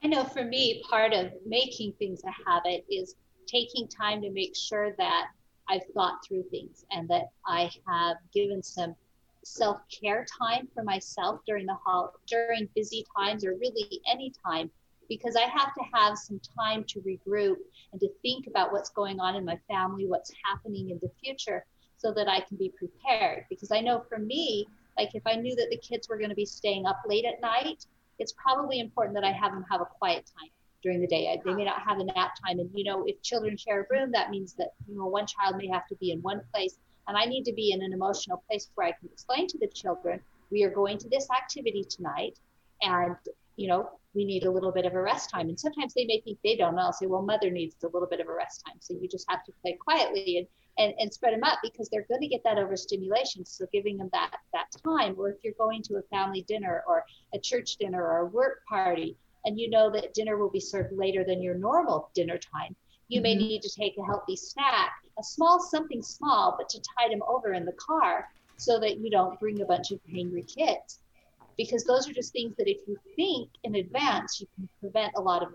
I 0.04 0.06
know 0.06 0.22
for 0.22 0.44
me, 0.44 0.80
part 0.88 1.12
of 1.12 1.32
making 1.44 1.94
things 1.98 2.22
a 2.24 2.50
habit 2.50 2.86
is 2.88 3.16
taking 3.50 3.88
time 3.88 4.22
to 4.22 4.30
make 4.30 4.54
sure 4.56 4.92
that 4.98 5.28
I've 5.68 5.86
thought 5.94 6.24
through 6.26 6.44
things 6.50 6.84
and 6.90 7.08
that 7.08 7.26
I 7.46 7.70
have 7.86 8.16
given 8.34 8.62
some 8.62 8.94
self 9.42 9.78
care 9.88 10.26
time 10.40 10.68
for 10.74 10.82
myself 10.82 11.40
during 11.46 11.66
the 11.66 11.76
hol- 11.84 12.12
during 12.26 12.68
busy 12.74 13.04
times 13.16 13.44
or 13.44 13.54
really 13.54 14.00
any 14.10 14.32
time 14.44 14.70
because 15.08 15.34
I 15.36 15.48
have 15.48 15.74
to 15.74 15.82
have 15.92 16.16
some 16.16 16.40
time 16.56 16.84
to 16.88 17.00
regroup 17.00 17.56
and 17.92 18.00
to 18.00 18.08
think 18.22 18.46
about 18.46 18.72
what's 18.72 18.90
going 18.90 19.18
on 19.18 19.34
in 19.34 19.44
my 19.44 19.58
family, 19.68 20.06
what's 20.06 20.32
happening 20.44 20.90
in 20.90 20.98
the 21.02 21.10
future, 21.22 21.64
so 21.96 22.12
that 22.12 22.28
I 22.28 22.40
can 22.40 22.56
be 22.56 22.72
prepared. 22.78 23.44
Because 23.48 23.72
I 23.72 23.80
know 23.80 24.04
for 24.08 24.18
me, 24.18 24.66
like 24.96 25.14
if 25.14 25.22
I 25.26 25.34
knew 25.34 25.56
that 25.56 25.68
the 25.70 25.78
kids 25.78 26.08
were 26.08 26.16
going 26.16 26.30
to 26.30 26.36
be 26.36 26.46
staying 26.46 26.86
up 26.86 27.00
late 27.06 27.24
at 27.24 27.40
night, 27.40 27.86
it's 28.18 28.32
probably 28.32 28.78
important 28.78 29.14
that 29.16 29.24
I 29.24 29.32
have 29.32 29.52
them 29.52 29.64
have 29.70 29.80
a 29.80 29.86
quiet 29.86 30.30
time 30.38 30.50
during 30.82 31.00
the 31.00 31.06
day. 31.06 31.40
They 31.44 31.54
may 31.54 31.64
not 31.64 31.82
have 31.82 31.98
a 31.98 32.04
nap 32.04 32.32
time. 32.46 32.58
And, 32.58 32.70
you 32.74 32.84
know, 32.84 33.04
if 33.06 33.20
children 33.22 33.56
share 33.56 33.82
a 33.82 33.86
room, 33.90 34.10
that 34.12 34.30
means 34.30 34.54
that, 34.54 34.72
you 34.88 34.96
know, 34.96 35.06
one 35.06 35.26
child 35.26 35.56
may 35.56 35.68
have 35.68 35.86
to 35.88 35.96
be 35.96 36.10
in 36.10 36.20
one 36.20 36.40
place. 36.52 36.78
And 37.08 37.16
I 37.16 37.24
need 37.24 37.44
to 37.44 37.52
be 37.52 37.72
in 37.72 37.82
an 37.82 37.92
emotional 37.92 38.42
place 38.48 38.70
where 38.74 38.88
I 38.88 38.92
can 38.92 39.08
explain 39.12 39.46
to 39.48 39.58
the 39.58 39.68
children, 39.68 40.20
we 40.50 40.62
are 40.64 40.70
going 40.70 40.98
to 40.98 41.08
this 41.08 41.28
activity 41.30 41.84
tonight. 41.88 42.38
And, 42.82 43.16
you 43.56 43.68
know, 43.68 43.90
we 44.14 44.24
need 44.24 44.44
a 44.44 44.50
little 44.50 44.72
bit 44.72 44.86
of 44.86 44.94
a 44.94 45.00
rest 45.00 45.30
time. 45.30 45.48
And 45.48 45.58
sometimes 45.58 45.94
they 45.94 46.04
may 46.04 46.20
think 46.20 46.38
they 46.42 46.56
don't. 46.56 46.70
And 46.70 46.80
I'll 46.80 46.92
say, 46.92 47.06
well, 47.06 47.22
mother 47.22 47.50
needs 47.50 47.76
a 47.84 47.88
little 47.88 48.08
bit 48.08 48.20
of 48.20 48.28
a 48.28 48.32
rest 48.32 48.64
time. 48.66 48.76
So 48.80 48.94
you 48.94 49.08
just 49.08 49.26
have 49.28 49.44
to 49.44 49.52
play 49.62 49.78
quietly 49.80 50.38
and, 50.38 50.46
and, 50.78 50.94
and 50.98 51.12
spread 51.12 51.34
them 51.34 51.44
up 51.44 51.58
because 51.62 51.88
they're 51.88 52.06
going 52.08 52.22
to 52.22 52.28
get 52.28 52.42
that 52.44 52.58
overstimulation. 52.58 53.44
So 53.44 53.66
giving 53.72 53.98
them 53.98 54.08
that, 54.12 54.36
that 54.52 54.66
time, 54.84 55.14
or 55.18 55.30
if 55.30 55.36
you're 55.44 55.54
going 55.58 55.82
to 55.84 55.96
a 55.96 56.02
family 56.10 56.42
dinner 56.48 56.82
or 56.88 57.04
a 57.34 57.38
church 57.38 57.76
dinner 57.76 58.02
or 58.02 58.18
a 58.18 58.26
work 58.26 58.64
party, 58.68 59.16
and 59.44 59.58
you 59.58 59.70
know 59.70 59.90
that 59.90 60.14
dinner 60.14 60.36
will 60.36 60.50
be 60.50 60.60
served 60.60 60.92
later 60.92 61.24
than 61.24 61.42
your 61.42 61.54
normal 61.54 62.10
dinner 62.14 62.38
time, 62.38 62.74
you 63.08 63.18
mm-hmm. 63.18 63.22
may 63.22 63.34
need 63.34 63.62
to 63.62 63.70
take 63.70 63.96
a 63.98 64.04
healthy 64.04 64.36
snack, 64.36 64.92
a 65.18 65.22
small 65.22 65.60
something 65.60 66.02
small, 66.02 66.54
but 66.56 66.68
to 66.70 66.80
tide 66.98 67.12
them 67.12 67.22
over 67.26 67.52
in 67.52 67.64
the 67.64 67.72
car 67.72 68.28
so 68.56 68.78
that 68.78 68.98
you 68.98 69.10
don't 69.10 69.40
bring 69.40 69.60
a 69.60 69.64
bunch 69.66 69.90
of 69.90 70.00
hangry 70.12 70.46
kids. 70.46 71.00
Because 71.56 71.84
those 71.84 72.08
are 72.08 72.12
just 72.12 72.32
things 72.32 72.56
that 72.56 72.68
if 72.68 72.78
you 72.86 72.96
think 73.16 73.50
in 73.64 73.74
advance, 73.74 74.40
you 74.40 74.46
can 74.54 74.68
prevent 74.80 75.12
a 75.16 75.20
lot 75.20 75.42
of 75.42 75.48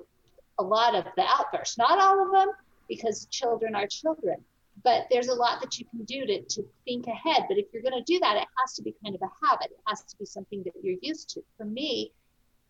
a 0.60 0.64
lot 0.64 0.96
of 0.96 1.06
the 1.16 1.24
outbursts. 1.24 1.78
Not 1.78 2.00
all 2.00 2.26
of 2.26 2.32
them, 2.32 2.50
because 2.88 3.28
children 3.28 3.76
are 3.76 3.88
children. 3.88 4.38
But 4.84 5.08
there's 5.10 5.30
a 5.30 5.34
lot 5.34 5.62
that 5.62 5.80
you 5.80 5.86
can 5.86 6.04
do 6.04 6.26
to, 6.26 6.42
to 6.42 6.64
think 6.84 7.08
ahead. 7.08 7.46
But 7.48 7.58
if 7.58 7.66
you're 7.72 7.82
going 7.82 7.98
to 7.98 8.04
do 8.04 8.20
that, 8.20 8.38
it 8.38 8.48
has 8.60 8.76
to 8.76 8.84
be 8.84 8.94
kind 9.04 9.16
of 9.16 9.22
a 9.22 9.48
habit. 9.48 9.72
It 9.72 9.80
has 9.88 10.04
to 10.04 10.18
be 10.18 10.26
something 10.26 10.64
that 10.64 10.74
you're 10.84 10.98
used 11.02 11.30
to. 11.30 11.44
For 11.58 11.66
me, 11.66 12.12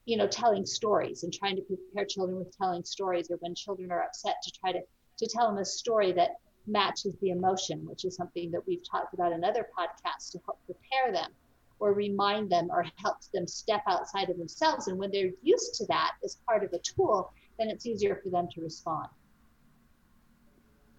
you 0.05 0.17
know 0.17 0.27
telling 0.27 0.65
stories 0.65 1.23
and 1.23 1.33
trying 1.33 1.55
to 1.55 1.61
prepare 1.63 2.05
children 2.05 2.37
with 2.37 2.55
telling 2.57 2.83
stories 2.83 3.29
or 3.29 3.37
when 3.37 3.55
children 3.55 3.91
are 3.91 4.03
upset 4.03 4.35
to 4.43 4.51
try 4.59 4.71
to 4.71 4.79
to 5.17 5.27
tell 5.27 5.47
them 5.47 5.57
a 5.57 5.65
story 5.65 6.11
that 6.11 6.31
matches 6.67 7.15
the 7.21 7.29
emotion 7.29 7.85
which 7.85 8.05
is 8.05 8.15
something 8.15 8.51
that 8.51 8.65
we've 8.67 8.83
talked 8.89 9.13
about 9.13 9.31
in 9.31 9.43
other 9.43 9.67
podcasts 9.77 10.31
to 10.31 10.39
help 10.45 10.59
prepare 10.65 11.11
them 11.11 11.31
or 11.79 11.93
remind 11.93 12.49
them 12.49 12.67
or 12.71 12.85
helps 12.97 13.29
them 13.33 13.47
step 13.47 13.81
outside 13.87 14.29
of 14.29 14.37
themselves 14.37 14.87
and 14.87 14.97
when 14.97 15.11
they're 15.11 15.31
used 15.41 15.75
to 15.75 15.85
that 15.87 16.11
as 16.23 16.37
part 16.47 16.63
of 16.63 16.71
a 16.73 16.79
tool 16.79 17.31
then 17.59 17.69
it's 17.69 17.85
easier 17.85 18.19
for 18.23 18.29
them 18.29 18.47
to 18.53 18.61
respond 18.61 19.07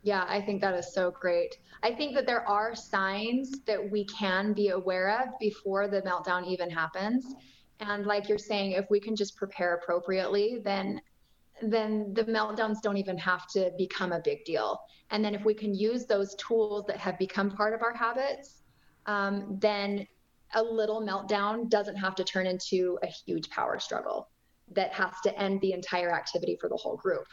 yeah, 0.02 0.24
I 0.28 0.40
think 0.40 0.60
that 0.60 0.76
is 0.76 0.94
so 0.94 1.10
great. 1.10 1.58
I 1.82 1.92
think 1.92 2.14
that 2.14 2.26
there 2.26 2.48
are 2.48 2.76
signs 2.76 3.50
that 3.66 3.90
we 3.90 4.04
can 4.04 4.52
be 4.52 4.68
aware 4.68 5.20
of 5.20 5.36
before 5.40 5.88
the 5.88 6.00
meltdown 6.02 6.46
even 6.46 6.70
happens. 6.70 7.34
And 7.80 8.06
like 8.06 8.28
you're 8.28 8.38
saying, 8.38 8.72
if 8.72 8.86
we 8.90 9.00
can 9.00 9.16
just 9.16 9.36
prepare 9.36 9.74
appropriately, 9.74 10.60
then 10.64 11.00
then 11.62 12.12
the 12.14 12.24
meltdowns 12.24 12.82
don't 12.82 12.98
even 12.98 13.16
have 13.18 13.46
to 13.48 13.72
become 13.78 14.12
a 14.12 14.20
big 14.20 14.44
deal. 14.44 14.78
And 15.10 15.24
then 15.24 15.34
if 15.34 15.44
we 15.44 15.54
can 15.54 15.74
use 15.74 16.06
those 16.06 16.34
tools 16.36 16.84
that 16.86 16.98
have 16.98 17.18
become 17.18 17.50
part 17.50 17.72
of 17.74 17.82
our 17.82 17.94
habits, 17.94 18.62
um, 19.06 19.58
then 19.60 20.06
a 20.54 20.62
little 20.62 21.00
meltdown 21.00 21.68
doesn't 21.70 21.96
have 21.96 22.14
to 22.16 22.24
turn 22.24 22.46
into 22.46 22.98
a 23.02 23.06
huge 23.06 23.48
power 23.50 23.78
struggle 23.78 24.28
that 24.72 24.92
has 24.92 25.14
to 25.24 25.38
end 25.38 25.60
the 25.60 25.72
entire 25.72 26.12
activity 26.12 26.56
for 26.60 26.68
the 26.68 26.76
whole 26.76 26.96
group. 26.96 27.26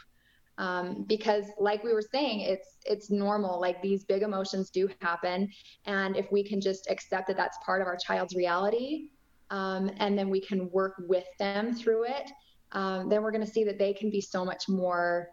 um, 0.58 1.04
because 1.08 1.46
like 1.58 1.82
we 1.82 1.92
were 1.92 2.02
saying 2.02 2.40
it's 2.40 2.76
it's 2.84 3.10
normal 3.10 3.60
like 3.60 3.82
these 3.82 4.04
big 4.04 4.22
emotions 4.22 4.70
do 4.70 4.88
happen 5.00 5.48
and 5.84 6.16
if 6.16 6.30
we 6.30 6.44
can 6.44 6.60
just 6.60 6.88
accept 6.90 7.26
that 7.26 7.36
that's 7.36 7.58
part 7.64 7.80
of 7.82 7.88
our 7.88 7.96
child's 7.96 8.34
reality 8.36 9.08
um, 9.50 9.90
and 9.98 10.18
then 10.18 10.30
we 10.30 10.40
can 10.40 10.70
work 10.70 10.94
with 11.06 11.26
them 11.38 11.74
through 11.74 12.04
it 12.04 12.30
um, 12.72 13.08
then 13.08 13.22
we're 13.22 13.30
going 13.30 13.44
to 13.44 13.50
see 13.50 13.64
that 13.64 13.78
they 13.78 13.92
can 13.92 14.10
be 14.10 14.20
so 14.20 14.44
much 14.44 14.68
more 14.68 15.28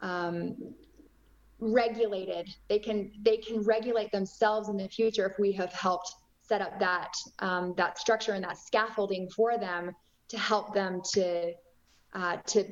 um, 0.00 0.56
regulated 1.60 2.48
they 2.68 2.78
can 2.78 3.10
they 3.22 3.36
can 3.36 3.62
regulate 3.62 4.10
themselves 4.12 4.68
in 4.68 4.76
the 4.76 4.88
future 4.88 5.26
if 5.26 5.38
we 5.38 5.52
have 5.52 5.72
helped 5.72 6.12
set 6.48 6.62
up 6.62 6.78
that 6.78 7.12
um, 7.40 7.74
that 7.76 7.98
structure 7.98 8.32
and 8.32 8.42
that 8.42 8.56
scaffolding 8.56 9.28
for 9.28 9.58
them 9.58 9.94
to 10.28 10.38
help 10.38 10.74
them 10.74 11.00
to 11.12 11.52
uh, 12.14 12.36
to 12.46 12.64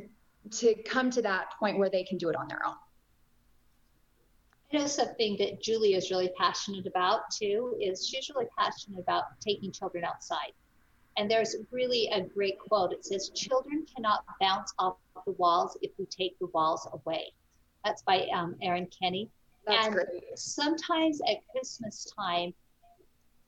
to 0.51 0.75
come 0.85 1.11
to 1.11 1.23
that 1.23 1.53
point 1.59 1.79
where 1.79 1.91
they 1.91 2.05
can 2.05 2.19
do 2.19 2.29
it 2.29 2.37
on 2.37 2.49
their 2.49 2.65
own. 2.65 2.77
I 4.73 4.79
know 4.79 4.87
something 4.87 5.37
that 5.39 5.63
Julie 5.63 5.95
is 5.95 6.11
really 6.11 6.31
passionate 6.39 6.87
about 6.87 7.31
too 7.31 7.77
is 7.81 8.07
she's 8.07 8.31
really 8.35 8.49
passionate 8.57 9.01
about 9.01 9.25
taking 9.41 9.73
children 9.73 10.05
outside. 10.05 10.53
And 11.17 11.31
there's 11.31 11.57
really 11.71 12.09
a 12.13 12.21
great 12.23 12.59
quote. 12.59 12.93
It 12.93 13.05
says, 13.05 13.31
Children 13.31 13.87
cannot 13.95 14.25
bounce 14.41 14.75
off 14.79 14.97
the 15.25 15.33
walls 15.33 15.77
if 15.83 15.93
we 15.99 16.07
take 16.07 16.39
the 16.39 16.47
walls 16.49 16.87
away. 16.93 17.33
That's 17.85 18.03
by 18.03 18.27
um, 18.35 18.57
Erin 18.63 18.89
Kenny. 18.89 19.31
That's 19.67 19.87
and 19.87 19.95
great. 19.95 20.39
sometimes 20.39 21.21
at 21.23 21.39
Christmas 21.51 22.13
time 22.17 22.53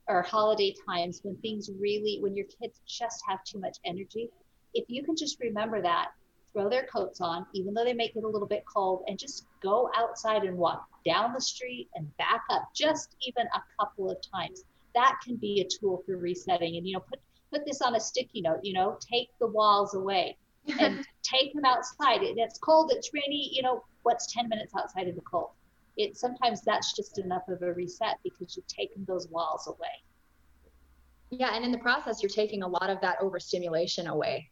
or 0.08 0.22
holiday 0.22 0.74
times 0.88 1.20
when 1.22 1.36
things 1.36 1.70
really, 1.78 2.18
when 2.20 2.34
your 2.34 2.46
kids 2.46 2.80
just 2.86 3.22
have 3.28 3.44
too 3.44 3.58
much 3.58 3.76
energy, 3.84 4.30
if 4.74 4.84
you 4.88 5.04
can 5.04 5.16
just 5.16 5.38
remember 5.40 5.82
that 5.82 6.08
throw 6.52 6.68
their 6.68 6.86
coats 6.86 7.20
on, 7.20 7.46
even 7.52 7.74
though 7.74 7.84
they 7.84 7.92
make 7.92 8.16
it 8.16 8.24
a 8.24 8.28
little 8.28 8.48
bit 8.48 8.64
cold, 8.72 9.04
and 9.06 9.18
just 9.18 9.46
go 9.62 9.90
outside 9.96 10.42
and 10.42 10.56
walk 10.56 10.86
down 11.04 11.32
the 11.32 11.40
street 11.40 11.88
and 11.94 12.16
back 12.16 12.42
up 12.50 12.68
just 12.74 13.16
even 13.20 13.46
a 13.54 13.62
couple 13.78 14.10
of 14.10 14.16
times. 14.22 14.64
That 14.94 15.18
can 15.24 15.36
be 15.36 15.60
a 15.60 15.64
tool 15.64 16.02
for 16.06 16.16
resetting. 16.16 16.76
And, 16.76 16.86
you 16.86 16.94
know, 16.94 17.00
put, 17.00 17.20
put 17.50 17.64
this 17.66 17.80
on 17.82 17.94
a 17.94 18.00
sticky 18.00 18.42
note, 18.42 18.60
you 18.62 18.72
know, 18.72 18.98
take 19.00 19.30
the 19.40 19.46
walls 19.46 19.94
away 19.94 20.36
and 20.80 21.04
take 21.22 21.54
them 21.54 21.64
outside. 21.64 22.20
It's 22.22 22.58
cold, 22.58 22.92
it's 22.94 23.10
rainy, 23.12 23.50
you 23.52 23.62
know, 23.62 23.84
what's 24.02 24.32
10 24.32 24.48
minutes 24.48 24.74
outside 24.76 25.08
of 25.08 25.14
the 25.14 25.22
cold? 25.22 25.50
It 25.96 26.16
sometimes 26.16 26.62
that's 26.62 26.94
just 26.94 27.18
enough 27.18 27.48
of 27.48 27.62
a 27.62 27.72
reset 27.72 28.18
because 28.22 28.56
you've 28.56 28.66
taken 28.68 29.04
those 29.06 29.28
walls 29.28 29.66
away. 29.66 29.88
Yeah, 31.30 31.54
and 31.54 31.64
in 31.64 31.72
the 31.72 31.78
process, 31.78 32.22
you're 32.22 32.30
taking 32.30 32.62
a 32.62 32.68
lot 32.68 32.88
of 32.88 33.00
that 33.00 33.18
overstimulation 33.20 34.06
away 34.06 34.48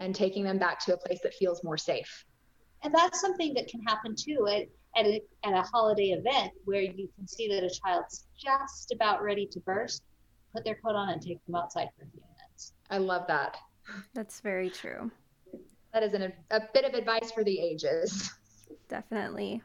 and 0.00 0.14
taking 0.14 0.44
them 0.44 0.58
back 0.58 0.80
to 0.80 0.94
a 0.94 0.96
place 0.96 1.20
that 1.22 1.34
feels 1.34 1.62
more 1.62 1.78
safe. 1.78 2.24
And 2.82 2.94
that's 2.94 3.20
something 3.20 3.54
that 3.54 3.68
can 3.68 3.80
happen 3.82 4.14
too 4.14 4.46
at, 4.48 4.66
at, 4.96 5.06
a, 5.06 5.22
at 5.44 5.54
a 5.54 5.62
holiday 5.62 6.10
event 6.10 6.52
where 6.64 6.82
you 6.82 7.08
can 7.16 7.26
see 7.26 7.48
that 7.48 7.64
a 7.64 7.70
child's 7.70 8.26
just 8.36 8.92
about 8.92 9.22
ready 9.22 9.46
to 9.46 9.60
burst, 9.60 10.02
put 10.54 10.64
their 10.64 10.76
coat 10.76 10.94
on 10.94 11.10
and 11.10 11.20
take 11.20 11.44
them 11.46 11.54
outside 11.56 11.88
for 11.96 12.04
a 12.04 12.10
few 12.10 12.20
minutes. 12.38 12.72
I 12.90 12.98
love 12.98 13.26
that. 13.26 13.56
That's 14.14 14.40
very 14.40 14.70
true. 14.70 15.10
That 15.92 16.02
is 16.02 16.14
an, 16.14 16.32
a 16.50 16.60
bit 16.72 16.84
of 16.84 16.94
advice 16.94 17.30
for 17.32 17.44
the 17.44 17.58
ages. 17.58 18.32
Definitely. 18.88 19.62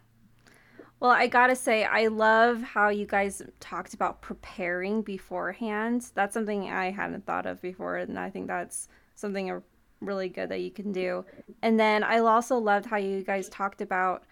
Well, 1.00 1.12
I 1.12 1.28
gotta 1.28 1.56
say, 1.56 1.86
I 1.86 2.08
love 2.08 2.62
how 2.62 2.90
you 2.90 3.06
guys 3.06 3.42
talked 3.62 3.94
about 3.94 4.22
preparing 4.22 5.02
beforehand. 5.02 6.12
That's 6.14 6.34
something 6.34 6.70
I 6.70 6.92
hadn't 6.92 7.26
thought 7.26 7.46
of 7.46 7.62
before, 7.62 7.98
and 7.98 8.20
I 8.20 8.30
think 8.30 8.48
that's 8.48 8.90
something 9.16 9.62
really 10.02 10.28
good 10.28 10.50
that 10.50 10.60
you 10.60 10.72
can 10.72 10.92
do. 10.92 11.24
And 11.62 11.80
then 11.80 12.04
I 12.04 12.20
also 12.20 12.58
loved 12.58 12.86
how 12.86 12.98
you 12.98 13.24
guys 13.24 13.48
talked 13.48 13.82
about 13.82 14.24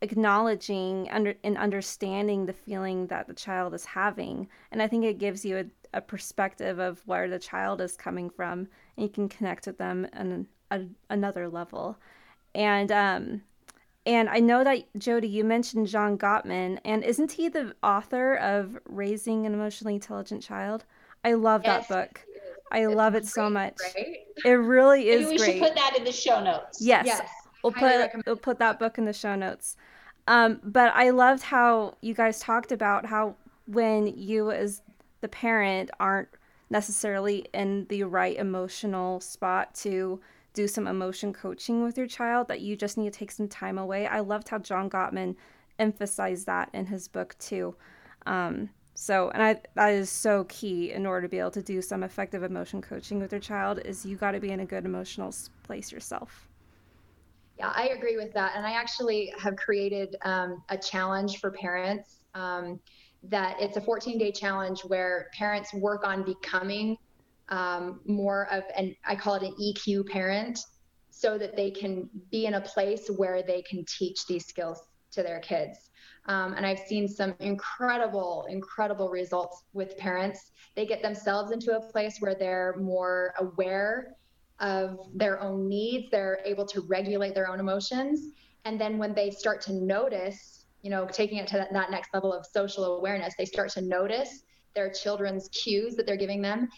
acknowledging 0.00 1.08
under 1.10 1.34
and 1.44 1.56
understanding 1.56 2.46
the 2.46 2.52
feeling 2.52 3.06
that 3.06 3.26
the 3.26 3.34
child 3.34 3.72
is 3.74 3.84
having. 3.84 4.48
And 4.70 4.82
I 4.82 4.88
think 4.88 5.04
it 5.04 5.18
gives 5.18 5.44
you 5.44 5.58
a, 5.58 5.64
a 5.94 6.00
perspective 6.00 6.78
of 6.78 7.00
where 7.06 7.28
the 7.28 7.38
child 7.38 7.80
is 7.80 7.96
coming 7.96 8.30
from, 8.30 8.68
and 8.96 9.04
you 9.04 9.08
can 9.08 9.28
connect 9.28 9.66
with 9.66 9.78
them 9.78 10.06
on 10.14 10.46
a, 10.70 10.80
another 11.10 11.48
level. 11.48 11.98
And 12.54 12.90
um, 12.92 13.42
and 14.04 14.28
I 14.28 14.40
know 14.40 14.64
that 14.64 14.84
Jody, 14.98 15.28
you 15.28 15.44
mentioned 15.44 15.86
John 15.86 16.18
Gottman, 16.18 16.78
and 16.84 17.04
isn't 17.04 17.32
he 17.32 17.48
the 17.48 17.74
author 17.82 18.34
of 18.36 18.78
Raising 18.86 19.46
an 19.46 19.54
Emotionally 19.54 19.94
Intelligent 19.94 20.42
Child? 20.42 20.84
I 21.24 21.34
love 21.34 21.62
yes. 21.64 21.86
that 21.86 21.94
book. 21.94 22.20
I 22.72 22.86
it's 22.86 22.94
love 22.94 23.14
it 23.14 23.26
so 23.26 23.48
much. 23.48 23.76
Right? 23.94 24.20
It 24.44 24.50
really 24.50 25.08
is 25.08 25.26
Maybe 25.26 25.30
we 25.30 25.38
great. 25.38 25.52
should 25.52 25.62
put 25.62 25.74
that 25.74 25.94
in 25.96 26.04
the 26.04 26.12
show 26.12 26.42
notes. 26.42 26.80
Yes, 26.80 27.06
yes. 27.06 27.28
we'll 27.62 27.72
put 27.72 28.10
we'll 28.26 28.36
put 28.36 28.58
that 28.58 28.78
book 28.78 28.98
in 28.98 29.04
the 29.04 29.12
show 29.12 29.36
notes. 29.36 29.76
Um, 30.26 30.60
but 30.64 30.92
I 30.94 31.10
loved 31.10 31.42
how 31.42 31.96
you 32.00 32.14
guys 32.14 32.40
talked 32.40 32.72
about 32.72 33.06
how 33.06 33.36
when 33.66 34.06
you 34.06 34.50
as 34.50 34.82
the 35.22 35.28
parent 35.28 35.90
aren't 35.98 36.28
necessarily 36.68 37.46
in 37.54 37.86
the 37.88 38.02
right 38.02 38.36
emotional 38.36 39.20
spot 39.20 39.74
to 39.76 40.20
do 40.52 40.68
some 40.68 40.86
emotion 40.86 41.32
coaching 41.32 41.82
with 41.82 41.96
your 41.96 42.06
child 42.06 42.48
that 42.48 42.60
you 42.60 42.76
just 42.76 42.98
need 42.98 43.10
to 43.12 43.18
take 43.18 43.30
some 43.30 43.48
time 43.48 43.78
away. 43.78 44.06
I 44.06 44.20
loved 44.20 44.48
how 44.48 44.58
John 44.58 44.90
Gottman 44.90 45.36
emphasized 45.78 46.46
that 46.46 46.68
in 46.74 46.86
his 46.86 47.08
book 47.08 47.34
too. 47.38 47.74
Um, 48.26 48.68
so, 48.94 49.30
and 49.30 49.42
I 49.42 49.60
that 49.74 49.92
is 49.92 50.10
so 50.10 50.44
key 50.44 50.92
in 50.92 51.06
order 51.06 51.22
to 51.22 51.28
be 51.30 51.38
able 51.38 51.50
to 51.52 51.62
do 51.62 51.80
some 51.80 52.02
effective 52.02 52.42
emotion 52.42 52.82
coaching 52.82 53.18
with 53.20 53.32
your 53.32 53.40
child 53.40 53.80
is 53.84 54.04
you 54.04 54.16
got 54.16 54.32
to 54.32 54.40
be 54.40 54.50
in 54.50 54.60
a 54.60 54.66
good 54.66 54.84
emotional 54.84 55.34
place 55.62 55.90
yourself. 55.90 56.48
Yeah, 57.58 57.72
I 57.74 57.88
agree 57.88 58.16
with 58.16 58.32
that. 58.34 58.52
And 58.54 58.66
I 58.66 58.72
actually 58.72 59.32
have 59.38 59.56
created 59.56 60.16
um, 60.22 60.62
a 60.68 60.76
challenge 60.76 61.38
for 61.38 61.50
parents 61.50 62.22
um, 62.34 62.80
that 63.24 63.56
it's 63.60 63.76
a 63.76 63.80
14 63.80 64.18
day 64.18 64.32
challenge 64.32 64.80
where 64.82 65.28
parents 65.32 65.72
work 65.74 66.04
on 66.04 66.24
becoming 66.24 66.96
um, 67.48 68.00
more 68.06 68.48
of 68.50 68.64
an, 68.76 68.96
I 69.04 69.14
call 69.14 69.34
it 69.34 69.42
an 69.42 69.54
EQ 69.60 70.08
parent, 70.08 70.58
so 71.10 71.36
that 71.38 71.54
they 71.54 71.70
can 71.70 72.08
be 72.30 72.46
in 72.46 72.54
a 72.54 72.60
place 72.60 73.08
where 73.16 73.42
they 73.42 73.62
can 73.62 73.84
teach 73.84 74.26
these 74.26 74.46
skills 74.46 74.88
to 75.12 75.22
their 75.22 75.40
kids. 75.40 75.90
Um, 76.26 76.54
and 76.54 76.64
I've 76.64 76.78
seen 76.78 77.08
some 77.08 77.34
incredible, 77.40 78.46
incredible 78.48 79.10
results 79.10 79.64
with 79.72 79.96
parents. 79.98 80.52
They 80.74 80.86
get 80.86 81.02
themselves 81.02 81.52
into 81.52 81.76
a 81.76 81.80
place 81.80 82.18
where 82.20 82.34
they're 82.34 82.76
more 82.78 83.34
aware 83.38 84.16
of 84.60 85.08
their 85.14 85.40
own 85.40 85.68
needs, 85.68 86.10
they're 86.10 86.40
able 86.44 86.64
to 86.66 86.80
regulate 86.82 87.34
their 87.34 87.50
own 87.50 87.58
emotions. 87.58 88.28
And 88.64 88.80
then 88.80 88.96
when 88.96 89.12
they 89.12 89.30
start 89.30 89.60
to 89.62 89.72
notice, 89.72 90.61
you 90.82 90.90
know, 90.90 91.06
taking 91.06 91.38
it 91.38 91.46
to 91.48 91.66
that, 91.72 91.90
next 91.90 92.12
level 92.12 92.32
of 92.32 92.44
social 92.44 92.96
awareness, 92.96 93.34
they 93.38 93.44
start 93.44 93.70
to 93.70 93.80
notice 93.80 94.42
their 94.74 94.90
children's 94.90 95.48
cues 95.48 95.94
that 95.96 96.06
they're 96.06 96.16
giving 96.16 96.42
them. 96.42 96.68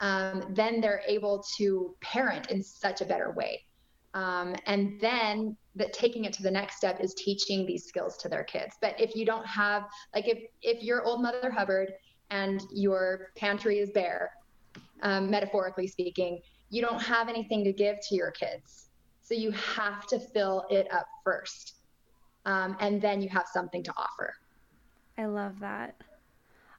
Um, 0.00 0.44
then 0.50 0.80
they're 0.80 1.02
able 1.06 1.44
to 1.56 1.94
parent 2.00 2.50
in 2.50 2.62
such 2.62 3.00
a 3.00 3.04
better 3.04 3.32
way. 3.32 3.64
Um, 4.12 4.54
and 4.66 5.00
then 5.00 5.56
that 5.76 5.92
taking 5.92 6.24
it 6.24 6.32
to 6.34 6.42
the 6.42 6.50
next 6.50 6.76
step 6.76 7.00
is 7.00 7.14
teaching 7.14 7.66
these 7.66 7.84
skills 7.84 8.16
to 8.18 8.28
their 8.28 8.44
kids. 8.44 8.76
But 8.80 8.98
if 9.00 9.16
you 9.16 9.24
don't 9.24 9.46
have, 9.46 9.84
like, 10.14 10.28
if 10.28 10.38
if 10.62 10.82
you're 10.82 11.04
old 11.04 11.22
Mother 11.22 11.50
Hubbard 11.50 11.92
and 12.30 12.62
your 12.72 13.32
pantry 13.36 13.78
is 13.78 13.90
bare, 13.90 14.30
um, 15.02 15.30
metaphorically 15.30 15.86
speaking, 15.86 16.40
you 16.70 16.80
don't 16.80 17.02
have 17.02 17.28
anything 17.28 17.64
to 17.64 17.72
give 17.72 17.96
to 18.08 18.14
your 18.14 18.30
kids. 18.30 18.88
So 19.22 19.34
you 19.34 19.50
have 19.52 20.06
to 20.08 20.18
fill 20.18 20.66
it 20.70 20.86
up 20.92 21.06
first, 21.24 21.74
um, 22.46 22.76
and 22.80 23.00
then 23.00 23.20
you 23.22 23.28
have 23.28 23.46
something 23.52 23.82
to 23.82 23.92
offer. 23.96 24.34
I 25.16 25.26
love 25.26 25.60
that. 25.60 25.96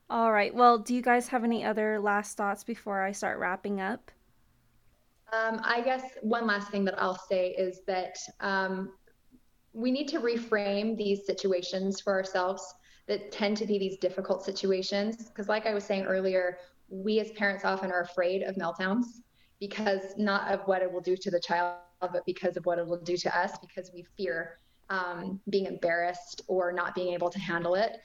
All 0.08 0.30
right. 0.30 0.54
Well, 0.54 0.78
do 0.78 0.94
you 0.94 1.02
guys 1.02 1.28
have 1.28 1.42
any 1.42 1.64
other 1.64 1.98
last 1.98 2.36
thoughts 2.36 2.62
before 2.62 3.02
I 3.02 3.12
start 3.12 3.38
wrapping 3.38 3.80
up? 3.80 4.10
Um, 5.32 5.60
I 5.64 5.80
guess 5.80 6.02
one 6.22 6.46
last 6.46 6.70
thing 6.70 6.84
that 6.84 7.00
I'll 7.02 7.18
say 7.28 7.50
is 7.50 7.80
that 7.86 8.16
um, 8.40 8.92
we 9.72 9.90
need 9.90 10.06
to 10.08 10.20
reframe 10.20 10.96
these 10.96 11.26
situations 11.26 12.00
for 12.00 12.12
ourselves 12.12 12.62
that 13.08 13.32
tend 13.32 13.56
to 13.56 13.66
be 13.66 13.78
these 13.78 13.98
difficult 13.98 14.44
situations. 14.44 15.28
Because, 15.28 15.48
like 15.48 15.66
I 15.66 15.74
was 15.74 15.82
saying 15.82 16.04
earlier, 16.04 16.58
we 16.88 17.18
as 17.18 17.32
parents 17.32 17.64
often 17.64 17.90
are 17.90 18.02
afraid 18.02 18.42
of 18.42 18.54
meltdowns 18.54 19.06
because 19.58 20.14
not 20.16 20.52
of 20.52 20.60
what 20.66 20.82
it 20.82 20.92
will 20.92 21.00
do 21.00 21.16
to 21.16 21.30
the 21.30 21.40
child, 21.40 21.78
but 22.00 22.24
because 22.26 22.56
of 22.56 22.64
what 22.66 22.78
it 22.78 22.86
will 22.86 23.00
do 23.00 23.16
to 23.16 23.36
us, 23.36 23.58
because 23.58 23.90
we 23.92 24.06
fear 24.16 24.58
um, 24.90 25.40
being 25.50 25.66
embarrassed 25.66 26.42
or 26.48 26.72
not 26.72 26.94
being 26.94 27.12
able 27.12 27.30
to 27.30 27.38
handle 27.38 27.74
it. 27.74 27.98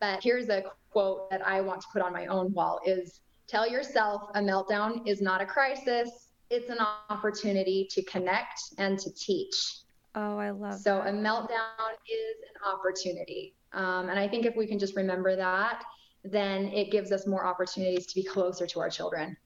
But 0.00 0.22
here's 0.22 0.48
a 0.48 0.64
quote 0.90 1.30
that 1.30 1.46
I 1.46 1.60
want 1.60 1.80
to 1.82 1.86
put 1.92 2.02
on 2.02 2.12
my 2.12 2.26
own 2.26 2.52
wall 2.52 2.80
is 2.86 3.20
tell 3.46 3.68
yourself 3.68 4.30
a 4.34 4.40
meltdown 4.40 5.06
is 5.06 5.20
not 5.20 5.40
a 5.40 5.46
crisis 5.46 6.30
it's 6.50 6.68
an 6.68 6.78
opportunity 7.08 7.86
to 7.90 8.02
connect 8.02 8.74
and 8.78 8.98
to 8.98 9.10
teach. 9.14 9.78
Oh, 10.16 10.36
I 10.36 10.50
love 10.50 10.80
so 10.80 10.96
that. 10.96 11.06
a 11.06 11.12
meltdown 11.12 11.92
is 12.08 12.36
an 12.42 12.72
opportunity. 12.72 13.54
Um, 13.72 14.08
and 14.08 14.18
I 14.18 14.26
think 14.26 14.44
if 14.44 14.56
we 14.56 14.66
can 14.66 14.78
just 14.78 14.96
remember 14.96 15.36
that, 15.36 15.84
then 16.24 16.66
it 16.68 16.90
gives 16.90 17.12
us 17.12 17.26
more 17.26 17.46
opportunities 17.46 18.06
to 18.06 18.14
be 18.16 18.24
closer 18.24 18.66
to 18.66 18.80
our 18.80 18.90
children. 18.90 19.36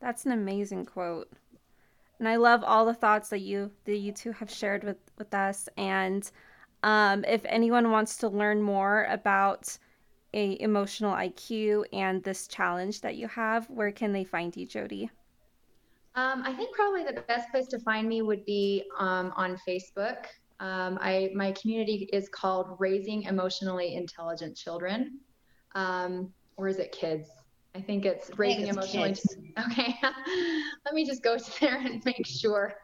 That's 0.00 0.24
an 0.24 0.32
amazing 0.32 0.86
quote. 0.86 1.30
And 2.20 2.28
I 2.28 2.36
love 2.36 2.62
all 2.62 2.84
the 2.84 2.94
thoughts 2.94 3.30
that 3.30 3.40
you 3.40 3.70
that 3.86 3.96
you 3.96 4.12
two 4.12 4.30
have 4.32 4.50
shared 4.50 4.84
with 4.84 4.98
with 5.18 5.32
us. 5.32 5.70
And 5.78 6.30
um, 6.82 7.24
if 7.24 7.40
anyone 7.46 7.90
wants 7.90 8.18
to 8.18 8.28
learn 8.28 8.62
more 8.62 9.06
about 9.10 9.76
a 10.34 10.60
emotional 10.60 11.14
IQ 11.14 11.84
and 11.92 12.22
this 12.22 12.46
challenge 12.46 13.00
that 13.00 13.16
you 13.16 13.26
have, 13.28 13.68
where 13.70 13.90
can 13.90 14.12
they 14.12 14.22
find 14.22 14.54
you, 14.54 14.66
Jody? 14.66 15.10
Um, 16.14 16.42
I 16.44 16.52
think 16.52 16.74
probably 16.76 17.04
the 17.04 17.22
best 17.26 17.50
place 17.50 17.66
to 17.68 17.78
find 17.78 18.06
me 18.06 18.20
would 18.20 18.44
be 18.44 18.84
um, 18.98 19.32
on 19.34 19.58
Facebook. 19.66 20.26
Um, 20.60 20.98
I 21.00 21.30
my 21.34 21.52
community 21.52 22.10
is 22.12 22.28
called 22.28 22.76
Raising 22.78 23.22
Emotionally 23.22 23.94
Intelligent 23.94 24.58
Children, 24.58 25.20
um, 25.74 26.30
or 26.58 26.68
is 26.68 26.76
it 26.76 26.92
kids? 26.92 27.30
I 27.74 27.80
think 27.80 28.04
it's 28.04 28.30
Raising 28.36 28.66
think 28.66 28.76
it's 28.76 28.94
Emotionally. 28.94 29.08
Kids. 29.10 29.36
Okay, 29.70 29.94
let 30.84 30.94
me 30.94 31.04
just 31.04 31.22
go 31.22 31.36
to 31.36 31.60
there 31.60 31.78
and 31.78 32.04
make 32.04 32.26
sure. 32.26 32.74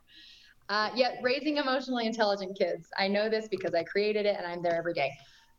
Uh, 0.68 0.90
yeah, 0.94 1.12
Raising 1.22 1.56
Emotionally 1.58 2.06
Intelligent 2.06 2.58
Kids. 2.58 2.88
I 2.98 3.06
know 3.08 3.28
this 3.28 3.48
because 3.48 3.74
I 3.74 3.82
created 3.84 4.26
it 4.26 4.36
and 4.36 4.46
I'm 4.46 4.62
there 4.62 4.76
every 4.76 4.94
day. 4.94 5.12